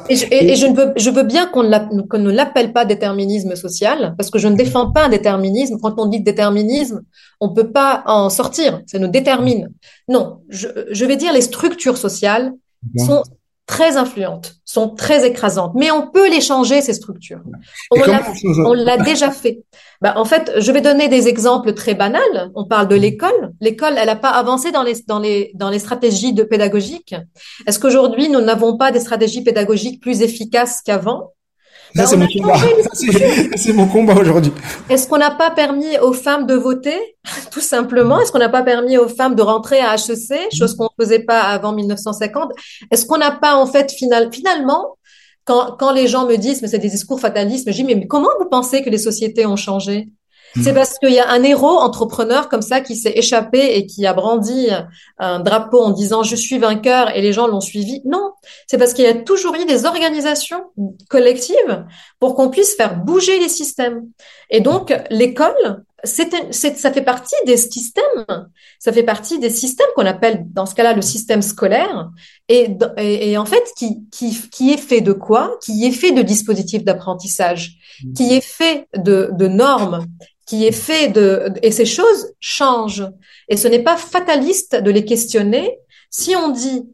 Et 0.09 0.17
je, 0.17 0.67
ne 0.67 0.75
veux, 0.75 0.93
je 0.97 1.11
veux 1.11 1.23
bien 1.23 1.47
qu'on 1.47 1.63
ne 1.63 2.31
l'appelle 2.31 2.73
pas 2.73 2.85
déterminisme 2.85 3.55
social, 3.55 4.15
parce 4.17 4.31
que 4.31 4.39
je 4.39 4.49
ne 4.49 4.57
défends 4.57 4.91
pas 4.91 5.05
un 5.05 5.09
déterminisme. 5.09 5.79
Quand 5.81 5.95
on 5.99 6.07
dit 6.07 6.21
déterminisme, 6.21 7.03
on 7.41 7.55
peut 7.55 7.71
pas 7.71 8.03
en 8.07 8.31
sortir. 8.31 8.83
Ça 8.87 8.99
nous 8.99 9.09
détermine. 9.09 9.71
Non, 10.09 10.41
je, 10.49 10.69
je 10.91 11.05
vais 11.05 11.17
dire 11.17 11.33
les 11.33 11.41
structures 11.41 11.97
sociales 11.97 12.53
sont 12.99 13.23
très 13.71 13.97
influentes, 13.97 14.57
sont 14.65 14.89
très 14.89 15.25
écrasantes, 15.25 15.73
mais 15.77 15.93
on 15.93 16.11
peut 16.11 16.29
les 16.29 16.41
changer 16.41 16.83
ces 16.83 16.93
structures. 16.93 17.41
On 17.93 18.75
l'a 18.75 18.97
déjà 18.97 19.31
fait. 19.31 19.63
Bah, 20.03 20.15
en 20.17 20.25
fait, 20.25 20.53
je 20.57 20.73
vais 20.73 20.81
donner 20.81 21.07
des 21.09 21.29
exemples 21.29 21.73
très 21.73 21.95
banals. 21.95 22.51
On 22.57 22.65
parle 22.65 22.89
de 22.89 22.97
l'école. 22.97 23.53
L'école, 23.61 23.95
elle 23.97 24.07
n'a 24.07 24.17
pas 24.17 24.31
avancé 24.31 24.73
dans 24.73 24.83
les, 24.83 24.95
dans 25.07 25.21
les, 25.21 25.53
dans 25.55 25.71
les 25.71 25.79
stratégies 25.79 26.33
de 26.33 26.43
pédagogiques. 26.43 27.15
Est-ce 27.67 27.79
qu'aujourd'hui, 27.79 28.29
nous 28.29 28.41
n'avons 28.41 28.77
pas 28.77 28.91
des 28.91 29.01
stratégies 29.01 29.45
pédagogiques 29.45 30.03
plus 30.03 30.23
efficaces 30.23 30.83
qu'avant? 30.85 31.33
C'est 31.95 32.17
mon, 32.17 32.27
mon, 33.75 33.87
combat 33.87 34.15
aujourd'hui. 34.15 34.53
Est-ce 34.89 35.09
qu'on 35.09 35.19
n'a 35.19 35.31
pas 35.31 35.51
permis 35.51 35.99
aux 35.99 36.13
femmes 36.13 36.47
de 36.47 36.55
voter, 36.55 36.99
tout 37.51 37.61
simplement? 37.61 38.21
Est-ce 38.21 38.33
qu'on 38.33 38.39
n'a 38.39 38.49
pas 38.49 38.63
permis 38.63 38.97
aux 38.99 39.09
femmes 39.09 39.35
de 39.35 39.43
rentrer 39.43 39.81
à 39.81 39.95
HEC, 39.95 40.53
chose 40.57 40.77
qu'on 40.77 40.85
ne 40.85 41.05
faisait 41.05 41.25
pas 41.25 41.41
avant 41.41 41.73
1950 41.73 42.53
Est-ce 42.91 43.07
qu'on 43.07 43.19
n'a 43.19 43.33
pas 43.33 43.57
en 43.57 43.67
fait 43.67 43.91
final, 43.91 44.31
finalement 44.33 44.97
quand, 45.45 45.77
quand 45.79 45.93
les 45.93 46.07
gens 46.07 46.27
me 46.27 46.37
disent, 46.37 46.63
mais 46.63 46.69
c'est 46.69 46.79
des 46.79 46.91
discours 46.91 47.19
fatalistes, 47.19 47.67
je 47.71 47.75
dis, 47.75 47.83
mais 47.83 48.07
comment 48.07 48.29
vous 48.39 48.49
pensez 48.49 48.83
que 48.83 48.91
les 48.91 48.99
sociétés 48.99 49.47
ont 49.47 49.57
changé? 49.57 50.09
C'est 50.63 50.75
parce 50.75 50.99
qu'il 50.99 51.13
y 51.13 51.19
a 51.19 51.29
un 51.29 51.43
héros 51.43 51.79
entrepreneur 51.79 52.49
comme 52.49 52.63
ça 52.63 52.81
qui 52.81 52.97
s'est 52.97 53.13
échappé 53.15 53.77
et 53.77 53.87
qui 53.87 54.07
a 54.07 54.13
brandi 54.13 54.69
un 55.19 55.41
drapeau 55.41 55.81
en 55.81 55.91
disant 55.91 56.23
je 56.23 56.37
suis 56.37 56.59
vainqueur 56.59 57.15
et 57.17 57.23
les 57.23 57.33
gens 57.33 57.47
l'ont 57.47 57.61
suivi. 57.61 58.01
Non, 58.05 58.33
c'est 58.67 58.79
parce 58.79 58.93
qu'il 58.93 59.05
y 59.05 59.09
a 59.09 59.15
toujours 59.15 59.55
eu 59.55 59.65
des 59.65 59.85
organisations 59.87 60.65
collectives 61.09 61.85
pour 62.19 62.35
qu'on 62.35 62.51
puisse 62.51 62.75
faire 62.75 62.97
bouger 62.97 63.39
les 63.39 63.49
systèmes. 63.49 64.09
Et 64.51 64.61
donc 64.61 64.95
l'école 65.11 65.85
c'est, 66.05 66.31
ça 66.51 66.93
fait 66.93 67.03
partie 67.03 67.35
des 67.47 67.57
systèmes, 67.57 68.25
ça 68.79 68.93
fait 68.93 69.03
partie 69.03 69.39
des 69.39 69.51
systèmes 69.51 69.89
qu'on 69.95 70.07
appelle 70.07 70.45
dans 70.53 70.67
ce 70.67 70.75
cas-là 70.75 70.95
le 70.95 71.03
système 71.03 71.43
scolaire, 71.43 72.11
et, 72.49 72.77
et, 72.99 73.37
en 73.37 73.45
fait 73.45 73.63
qui, 73.77 74.09
qui, 74.11 74.37
qui 74.51 74.73
est 74.73 74.79
fait 74.79 75.01
de 75.01 75.13
quoi? 75.13 75.59
Qui 75.63 75.87
est 75.87 75.93
fait 75.93 76.13
de 76.13 76.23
dispositifs 76.23 76.85
d'apprentissage, 76.85 77.77
qui 78.17 78.35
est 78.35 78.45
fait 78.45 78.87
de, 78.97 79.31
de 79.33 79.49
normes, 79.49 80.07
qui 80.47 80.67
est 80.67 80.73
fait 80.73 81.09
de 81.09 81.53
et 81.63 81.71
ces 81.71 81.87
choses 81.87 82.33
changent. 82.41 83.09
Et 83.49 83.57
ce 83.57 83.69
n'est 83.69 83.83
pas 83.83 83.97
fataliste 83.97 84.77
de 84.77 84.91
les 84.91 85.05
questionner. 85.05 85.79
Si 86.11 86.35
on 86.35 86.49
dit 86.49 86.87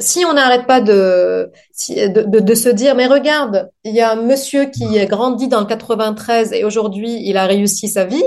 si 0.00 0.24
on 0.24 0.32
n'arrête 0.32 0.66
pas 0.66 0.80
de, 0.80 1.50
de, 1.88 2.40
de, 2.40 2.54
se 2.54 2.68
dire, 2.68 2.94
mais 2.94 3.06
regarde, 3.06 3.70
il 3.84 3.94
y 3.94 4.00
a 4.00 4.12
un 4.12 4.16
monsieur 4.16 4.64
qui 4.66 4.98
a 4.98 5.06
grandi 5.06 5.48
dans 5.48 5.60
le 5.60 5.66
93 5.66 6.52
et 6.52 6.64
aujourd'hui 6.64 7.20
il 7.24 7.36
a 7.36 7.46
réussi 7.46 7.88
sa 7.88 8.04
vie, 8.04 8.24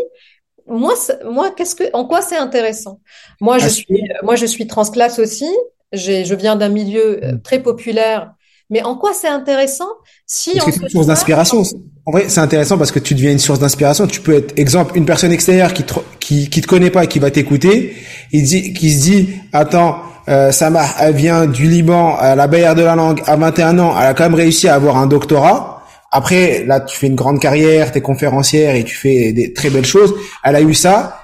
moi, 0.67 0.93
moi, 1.25 1.51
qu'est-ce 1.55 1.75
que, 1.75 1.83
en 1.93 2.05
quoi 2.05 2.21
c'est 2.21 2.37
intéressant? 2.37 2.99
Moi, 3.39 3.57
je 3.57 3.67
suis, 3.67 4.01
moi, 4.23 4.35
je 4.35 4.45
suis 4.45 4.67
transclasse 4.67 5.19
aussi. 5.19 5.49
J'ai, 5.93 6.25
je 6.25 6.35
viens 6.35 6.55
d'un 6.55 6.69
milieu 6.69 7.23
euh, 7.23 7.37
très 7.43 7.59
populaire. 7.59 8.33
Mais 8.69 8.83
en 8.83 8.97
quoi 8.97 9.13
c'est 9.13 9.29
intéressant 9.29 9.87
si 10.25 10.57
parce 10.57 10.71
c'est 10.71 10.81
une 10.81 10.89
source 10.89 11.07
d'inspiration. 11.07 11.63
En 12.05 12.11
vrai, 12.11 12.25
c'est 12.27 12.41
intéressant 12.41 12.77
parce 12.77 12.91
que 12.91 12.99
tu 12.99 13.15
deviens 13.15 13.31
une 13.31 13.39
source 13.39 13.59
d'inspiration. 13.59 14.07
Tu 14.07 14.19
peux 14.19 14.33
être, 14.33 14.59
exemple, 14.59 14.97
une 14.97 15.05
personne 15.05 15.31
extérieure 15.31 15.73
qui 15.73 15.83
te, 15.83 15.93
qui, 16.19 16.49
qui 16.49 16.59
te 16.59 16.67
connaît 16.67 16.89
pas 16.89 17.05
et 17.05 17.07
qui 17.07 17.19
va 17.19 17.31
t'écouter, 17.31 17.95
il 18.33 18.43
dit, 18.43 18.73
qui 18.73 18.91
se 18.91 19.01
dit, 19.03 19.29
attends, 19.53 20.01
euh, 20.27 20.51
Samar, 20.51 20.95
elle 20.99 21.15
vient 21.15 21.45
du 21.45 21.67
Liban, 21.67 22.17
à 22.17 22.35
la 22.35 22.47
barrière 22.47 22.75
de 22.75 22.83
la 22.83 22.95
langue, 22.95 23.21
à 23.25 23.37
21 23.37 23.79
ans, 23.79 23.95
elle 23.97 24.07
a 24.07 24.13
quand 24.13 24.23
même 24.23 24.35
réussi 24.35 24.67
à 24.67 24.75
avoir 24.75 24.97
un 24.97 25.07
doctorat. 25.07 25.76
Après, 26.11 26.63
là, 26.65 26.79
tu 26.79 26.97
fais 26.97 27.07
une 27.07 27.15
grande 27.15 27.39
carrière, 27.39 27.91
tu 27.91 27.97
es 27.97 28.01
conférencière 28.01 28.75
et 28.75 28.83
tu 28.83 28.95
fais 28.95 29.33
des 29.33 29.53
très 29.53 29.69
belles 29.69 29.85
choses. 29.85 30.15
Elle 30.43 30.55
a 30.55 30.61
eu 30.61 30.73
ça. 30.73 31.21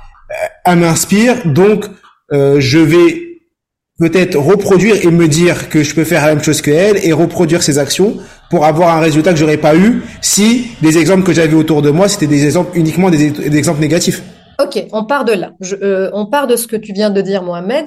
elle 0.65 0.79
m'inspire, 0.79 1.45
donc 1.45 1.85
euh, 2.31 2.59
je 2.59 2.79
vais 2.79 3.33
peut-être 3.99 4.37
reproduire 4.37 5.05
et 5.05 5.11
me 5.11 5.27
dire 5.27 5.69
que 5.69 5.83
je 5.83 5.93
peux 5.93 6.03
faire 6.03 6.25
la 6.25 6.35
même 6.35 6.43
chose 6.43 6.61
que 6.61 6.71
elle 6.71 7.05
et 7.05 7.13
reproduire 7.13 7.61
ses 7.61 7.77
actions 7.77 8.17
pour 8.49 8.65
avoir 8.65 8.95
un 8.95 8.99
résultat 8.99 9.31
que 9.31 9.39
j'aurais 9.39 9.57
pas 9.57 9.75
eu 9.75 10.01
si 10.19 10.71
les 10.81 10.97
exemples 10.97 11.23
que 11.23 11.33
j'avais 11.33 11.53
autour 11.53 11.81
de 11.81 11.89
moi 11.89 12.09
c'était 12.09 12.27
des 12.27 12.43
exemples 12.43 12.77
uniquement 12.77 13.09
des, 13.09 13.55
exemples 13.55 13.81
négatifs. 13.81 14.21
Ok, 14.61 14.83
on 14.91 15.05
part 15.05 15.25
de 15.25 15.33
là. 15.33 15.51
Euh, 15.81 16.09
on 16.13 16.25
part 16.27 16.47
de 16.47 16.55
ce 16.55 16.67
que 16.67 16.75
tu 16.75 16.93
viens 16.93 17.09
de 17.09 17.21
dire, 17.21 17.43
Mohamed. 17.43 17.85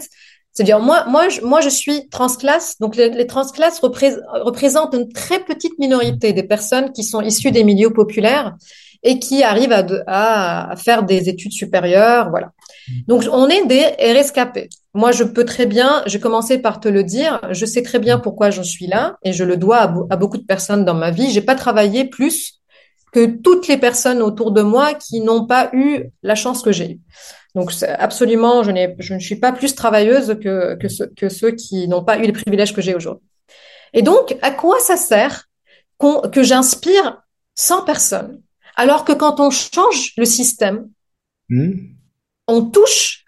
C'est-à-dire, 0.57 0.81
moi, 0.81 1.05
moi, 1.07 1.29
je, 1.29 1.43
moi, 1.43 1.61
je 1.61 1.69
suis 1.69 2.09
transclasse. 2.09 2.79
Donc, 2.81 2.97
les, 2.97 3.27
transclasses 3.27 3.79
représentent 3.79 4.95
une 4.95 5.13
très 5.13 5.41
petite 5.41 5.79
minorité 5.79 6.33
des 6.33 6.45
personnes 6.45 6.93
qui 6.93 7.05
sont 7.05 7.21
issues 7.21 7.51
des 7.51 7.63
milieux 7.63 7.93
populaires 7.93 8.57
et 9.03 9.19
qui 9.19 9.43
arrivent 9.43 9.75
à, 9.75 10.71
à, 10.71 10.77
faire 10.77 11.03
des 11.03 11.29
études 11.29 11.53
supérieures. 11.53 12.31
Voilà. 12.31 12.53
Donc, 13.07 13.25
on 13.31 13.49
est 13.49 13.67
des 13.67 13.85
rescapés. 14.15 14.71
Moi, 14.95 15.13
je 15.13 15.25
peux 15.25 15.45
très 15.45 15.67
bien, 15.67 16.03
j'ai 16.07 16.21
commencé 16.21 16.57
par 16.57 16.81
te 16.81 16.89
le 16.89 17.05
dire, 17.05 17.39
je 17.51 17.67
sais 17.67 17.83
très 17.83 17.99
bien 17.99 18.19
pourquoi 18.19 18.49
je 18.49 18.63
suis 18.63 18.87
là 18.87 19.19
et 19.23 19.35
je 19.35 19.45
le 19.45 19.59
dois 19.59 19.81
à, 19.81 19.95
à 20.09 20.17
beaucoup 20.17 20.39
de 20.39 20.47
personnes 20.47 20.87
dans 20.87 20.95
ma 20.95 21.11
vie. 21.11 21.31
J'ai 21.33 21.43
pas 21.43 21.55
travaillé 21.55 22.07
plus 22.07 22.63
que 23.13 23.27
toutes 23.27 23.69
les 23.69 23.77
personnes 23.77 24.23
autour 24.23 24.53
de 24.53 24.63
moi 24.63 24.95
qui 24.95 25.21
n'ont 25.21 25.45
pas 25.45 25.69
eu 25.75 26.05
la 26.23 26.35
chance 26.35 26.63
que 26.63 26.73
j'ai 26.73 26.93
eue. 26.93 27.01
Donc 27.57 27.73
absolument, 27.99 28.63
je, 28.63 28.71
je 28.99 29.15
ne 29.15 29.19
suis 29.19 29.37
pas 29.37 29.51
plus 29.51 29.75
travailleuse 29.75 30.39
que, 30.41 30.75
que, 30.75 31.05
que 31.15 31.29
ceux 31.31 31.53
qui 31.53 31.89
n'ont 31.89 32.05
pas 32.05 32.19
eu 32.19 32.23
les 32.23 32.33
privilèges 32.33 32.75
que 32.75 32.83
j'ai 32.83 32.95
aujourd'hui. 32.95 33.27
Et 33.95 34.03
donc, 34.03 34.37
à 34.43 34.51
quoi 34.51 34.79
ça 34.79 34.97
sert 34.97 35.49
que 35.99 36.43
j'inspire 36.43 37.23
100 37.55 37.85
personnes 37.85 38.43
alors 38.77 39.07
que 39.07 39.13
quand 39.13 39.41
on 39.41 39.51
change 39.51 40.13
le 40.19 40.27
système, 40.27 40.91
hmm. 41.49 41.73
on 42.47 42.63
touche 42.67 43.25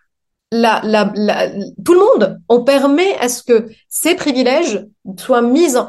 la, 0.52 0.82
la, 0.84 1.10
la, 1.14 1.48
tout 1.82 1.94
le 1.94 2.00
monde. 2.00 2.38
On 2.50 2.64
permet 2.64 3.16
à 3.16 3.30
ce 3.30 3.42
que 3.42 3.70
ces 3.88 4.14
privilèges 4.14 4.86
soient 5.18 5.40
mis 5.40 5.74
en... 5.76 5.88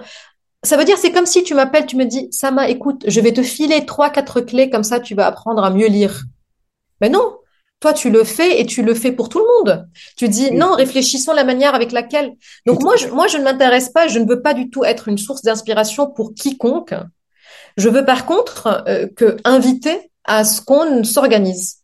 Ça 0.64 0.78
veut 0.78 0.86
dire, 0.86 0.98
c'est 0.98 1.12
comme 1.12 1.26
si 1.26 1.44
tu 1.44 1.54
m'appelles, 1.54 1.86
tu 1.86 1.98
me 1.98 2.06
dis, 2.06 2.30
Sama, 2.32 2.70
écoute, 2.70 3.04
je 3.06 3.20
vais 3.20 3.34
te 3.34 3.44
filer 3.44 3.86
trois, 3.86 4.10
quatre 4.10 4.40
clés, 4.42 4.70
comme 4.70 4.84
ça 4.84 5.02
tu 5.02 5.14
vas 5.14 5.28
apprendre 5.28 5.64
à 5.64 5.70
mieux 5.70 5.88
lire. 5.88 6.24
Mais 7.02 7.10
non, 7.10 7.39
toi, 7.80 7.94
tu 7.94 8.10
le 8.10 8.24
fais 8.24 8.60
et 8.60 8.66
tu 8.66 8.84
le 8.84 8.94
fais 8.94 9.12
pour 9.12 9.30
tout 9.30 9.40
le 9.40 9.46
monde. 9.46 9.88
Tu 10.18 10.28
dis 10.28 10.52
non, 10.52 10.74
réfléchissons 10.74 11.34
la 11.34 11.44
manière 11.44 11.76
avec 11.76 11.92
laquelle. 11.92 12.34
Donc 12.66 12.84
moi, 12.84 12.96
je, 12.98 13.08
moi, 13.08 13.28
je 13.28 13.38
ne 13.38 13.44
m'intéresse 13.44 13.90
pas, 13.90 14.08
je 14.08 14.20
ne 14.20 14.28
veux 14.28 14.42
pas 14.42 14.54
du 14.54 14.70
tout 14.70 14.84
être 14.84 15.08
une 15.08 15.18
source 15.18 15.42
d'inspiration 15.42 16.08
pour 16.08 16.34
quiconque. 16.34 16.94
Je 17.78 17.88
veux 17.88 18.04
par 18.04 18.26
contre 18.26 18.84
euh, 18.88 19.08
que 19.16 19.38
inviter 19.46 20.12
à 20.26 20.44
ce 20.44 20.62
qu'on 20.62 21.04
s'organise, 21.04 21.78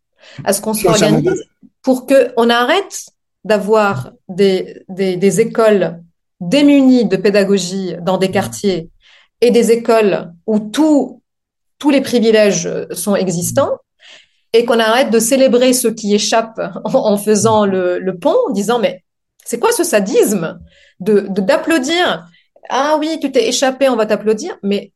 à 0.44 0.52
ce 0.52 0.60
qu'on 0.60 0.74
s'organise 0.74 1.44
pour 1.82 2.06
que 2.06 2.32
on 2.36 2.50
arrête 2.50 3.06
d'avoir 3.44 4.10
des, 4.28 4.82
des, 4.88 5.16
des 5.16 5.40
écoles 5.40 6.02
démunies 6.40 7.06
de 7.06 7.16
pédagogie 7.16 7.94
dans 8.02 8.18
des 8.18 8.30
quartiers 8.30 8.90
et 9.40 9.50
des 9.50 9.70
écoles 9.70 10.32
où 10.46 10.58
tout, 10.58 11.22
tous 11.78 11.90
les 11.90 12.02
privilèges 12.02 12.68
sont 12.92 13.14
existants 13.14 13.78
et 14.52 14.64
qu'on 14.64 14.78
arrête 14.78 15.10
de 15.10 15.18
célébrer 15.18 15.72
ceux 15.72 15.92
qui 15.92 16.14
échappent 16.14 16.60
en, 16.84 17.16
faisant 17.16 17.66
le, 17.66 17.98
le, 17.98 18.18
pont, 18.18 18.36
en 18.48 18.52
disant 18.52 18.78
mais 18.78 19.02
c'est 19.44 19.58
quoi 19.58 19.72
ce 19.72 19.84
sadisme 19.84 20.58
de 21.00 21.26
d'applaudir? 21.28 22.26
Ah 22.68 22.96
oui 22.98 23.18
tu 23.20 23.30
t'es 23.30 23.48
échappé 23.48 23.88
on 23.88 23.96
va 23.96 24.06
t'applaudir 24.06 24.58
mais 24.62 24.92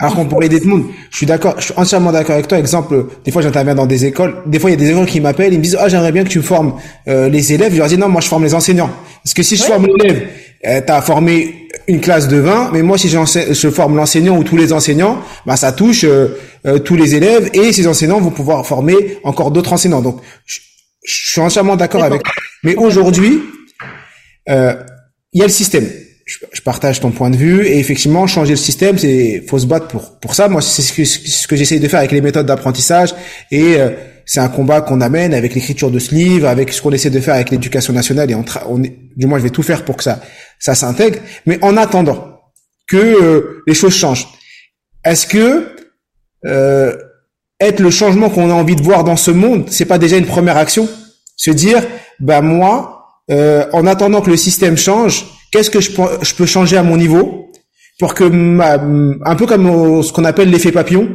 alors 0.00 0.14
qu'on 0.14 0.38
le 0.38 0.66
monde. 0.66 0.84
Je 1.10 1.16
suis 1.16 1.26
d'accord, 1.26 1.56
je 1.58 1.64
suis 1.64 1.74
entièrement 1.76 2.12
d'accord 2.12 2.34
avec 2.34 2.46
toi. 2.46 2.56
Exemple, 2.56 3.06
des 3.24 3.32
fois 3.32 3.42
j'interviens 3.42 3.74
dans 3.74 3.86
des 3.86 4.04
écoles. 4.04 4.42
Des 4.46 4.60
fois 4.60 4.70
il 4.70 4.74
y 4.74 4.76
a 4.76 4.78
des 4.78 4.92
écoles 4.92 5.06
qui 5.06 5.20
m'appellent, 5.20 5.52
ils 5.52 5.58
me 5.58 5.62
disent 5.64 5.76
ah 5.80 5.88
j'aimerais 5.88 6.12
bien 6.12 6.22
que 6.22 6.28
tu 6.28 6.40
formes 6.40 6.74
euh, 7.08 7.28
les 7.28 7.52
élèves. 7.52 7.72
Je 7.72 7.78
leur 7.78 7.88
dis 7.88 7.98
non 7.98 8.08
moi 8.08 8.20
je 8.20 8.28
forme 8.28 8.44
les 8.44 8.54
enseignants. 8.54 8.90
Parce 9.24 9.34
que 9.34 9.42
si 9.42 9.56
je 9.56 9.64
forme 9.64 9.86
l'élève, 9.86 10.28
euh, 10.66 10.80
tu 10.86 10.92
as 10.92 11.02
formé 11.02 11.67
une 11.88 12.00
classe 12.00 12.28
de 12.28 12.36
20, 12.36 12.70
mais 12.72 12.82
moi 12.82 12.96
si 12.96 13.08
je 13.08 13.70
forme 13.70 13.96
l'enseignant 13.96 14.36
ou 14.36 14.44
tous 14.44 14.56
les 14.56 14.72
enseignants, 14.72 15.20
bah 15.46 15.56
ça 15.56 15.72
touche 15.72 16.04
euh, 16.04 16.38
euh, 16.66 16.78
tous 16.78 16.94
les 16.94 17.14
élèves 17.14 17.50
et 17.54 17.72
ces 17.72 17.86
enseignants 17.86 18.20
vont 18.20 18.30
pouvoir 18.30 18.66
former 18.66 19.18
encore 19.24 19.50
d'autres 19.50 19.72
enseignants. 19.72 20.02
Donc 20.02 20.20
je, 20.46 20.60
je 21.04 21.32
suis 21.32 21.40
entièrement 21.40 21.76
d'accord 21.76 22.04
avec. 22.04 22.22
Mais 22.62 22.76
aujourd'hui, 22.76 23.42
il 24.46 24.54
y 25.34 25.42
a 25.42 25.46
le 25.46 25.52
système 25.52 25.88
je, 26.28 26.62
partage 26.62 27.00
ton 27.00 27.10
point 27.10 27.30
de 27.30 27.36
vue 27.36 27.66
et 27.66 27.78
effectivement 27.78 28.26
changer 28.26 28.50
le 28.50 28.56
système 28.56 28.98
c'est 28.98 29.42
faut 29.48 29.58
se 29.58 29.66
battre 29.66 29.88
pour 29.88 30.18
pour 30.20 30.34
ça 30.34 30.48
moi 30.48 30.60
c'est 30.60 30.82
ce 30.82 30.92
que 30.92 31.04
ce 31.04 31.48
que 31.48 31.56
j'essaye 31.56 31.80
de 31.80 31.88
faire 31.88 32.00
avec 32.00 32.12
les 32.12 32.20
méthodes 32.20 32.46
d'apprentissage 32.46 33.14
et 33.50 33.76
euh, 33.78 33.90
c'est 34.26 34.40
un 34.40 34.48
combat 34.48 34.82
qu'on 34.82 35.00
amène 35.00 35.32
avec 35.32 35.54
l'écriture 35.54 35.90
de 35.90 35.98
ce 35.98 36.14
livre 36.14 36.46
avec 36.46 36.72
ce 36.72 36.82
qu'on 36.82 36.92
essaie 36.92 37.10
de 37.10 37.20
faire 37.20 37.34
avec 37.34 37.50
l'éducation 37.50 37.94
nationale 37.94 38.30
et 38.30 38.34
on, 38.34 38.44
on 38.68 38.82
est, 38.82 38.94
du 39.16 39.26
moins 39.26 39.38
je 39.38 39.44
vais 39.44 39.50
tout 39.50 39.62
faire 39.62 39.84
pour 39.84 39.96
que 39.96 40.04
ça 40.04 40.20
ça 40.58 40.74
s'intègre 40.74 41.18
mais 41.46 41.58
en 41.62 41.76
attendant 41.76 42.40
que 42.86 42.96
euh, 42.96 43.62
les 43.66 43.74
choses 43.74 43.94
changent 43.94 44.28
est-ce 45.04 45.26
que 45.26 45.74
euh, 46.46 46.96
être 47.60 47.80
le 47.80 47.90
changement 47.90 48.30
qu'on 48.30 48.50
a 48.50 48.54
envie 48.54 48.76
de 48.76 48.82
voir 48.82 49.04
dans 49.04 49.16
ce 49.16 49.30
monde 49.30 49.68
c'est 49.70 49.86
pas 49.86 49.98
déjà 49.98 50.16
une 50.16 50.26
première 50.26 50.56
action? 50.56 50.88
Se 51.36 51.50
dire 51.50 51.82
bah 52.20 52.40
moi 52.40 52.94
en 53.30 53.86
attendant 53.86 54.22
que 54.22 54.30
le 54.30 54.38
système 54.38 54.78
change 54.78 55.26
Qu'est-ce 55.50 55.70
que 55.70 55.80
je 55.80 56.34
peux, 56.34 56.46
changer 56.46 56.76
à 56.76 56.82
mon 56.82 56.96
niveau 56.96 57.50
pour 57.98 58.14
que, 58.14 58.24
un 58.24 59.36
peu 59.36 59.46
comme 59.46 60.02
ce 60.02 60.12
qu'on 60.12 60.24
appelle 60.24 60.50
l'effet 60.50 60.72
papillon, 60.72 61.08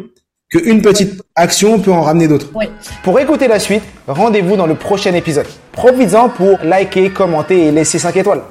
qu'une 0.50 0.82
petite 0.82 1.22
action 1.36 1.80
peut 1.80 1.92
en 1.92 2.02
ramener 2.02 2.28
d'autres. 2.28 2.50
Oui. 2.56 2.66
Pour 3.04 3.20
écouter 3.20 3.48
la 3.48 3.60
suite, 3.60 3.84
rendez-vous 4.08 4.56
dans 4.56 4.66
le 4.66 4.76
prochain 4.76 5.14
épisode. 5.14 5.46
Profites-en 5.72 6.30
pour 6.30 6.58
liker, 6.64 7.12
commenter 7.12 7.68
et 7.68 7.72
laisser 7.72 8.00
5 8.00 8.18
étoiles. 8.18 8.42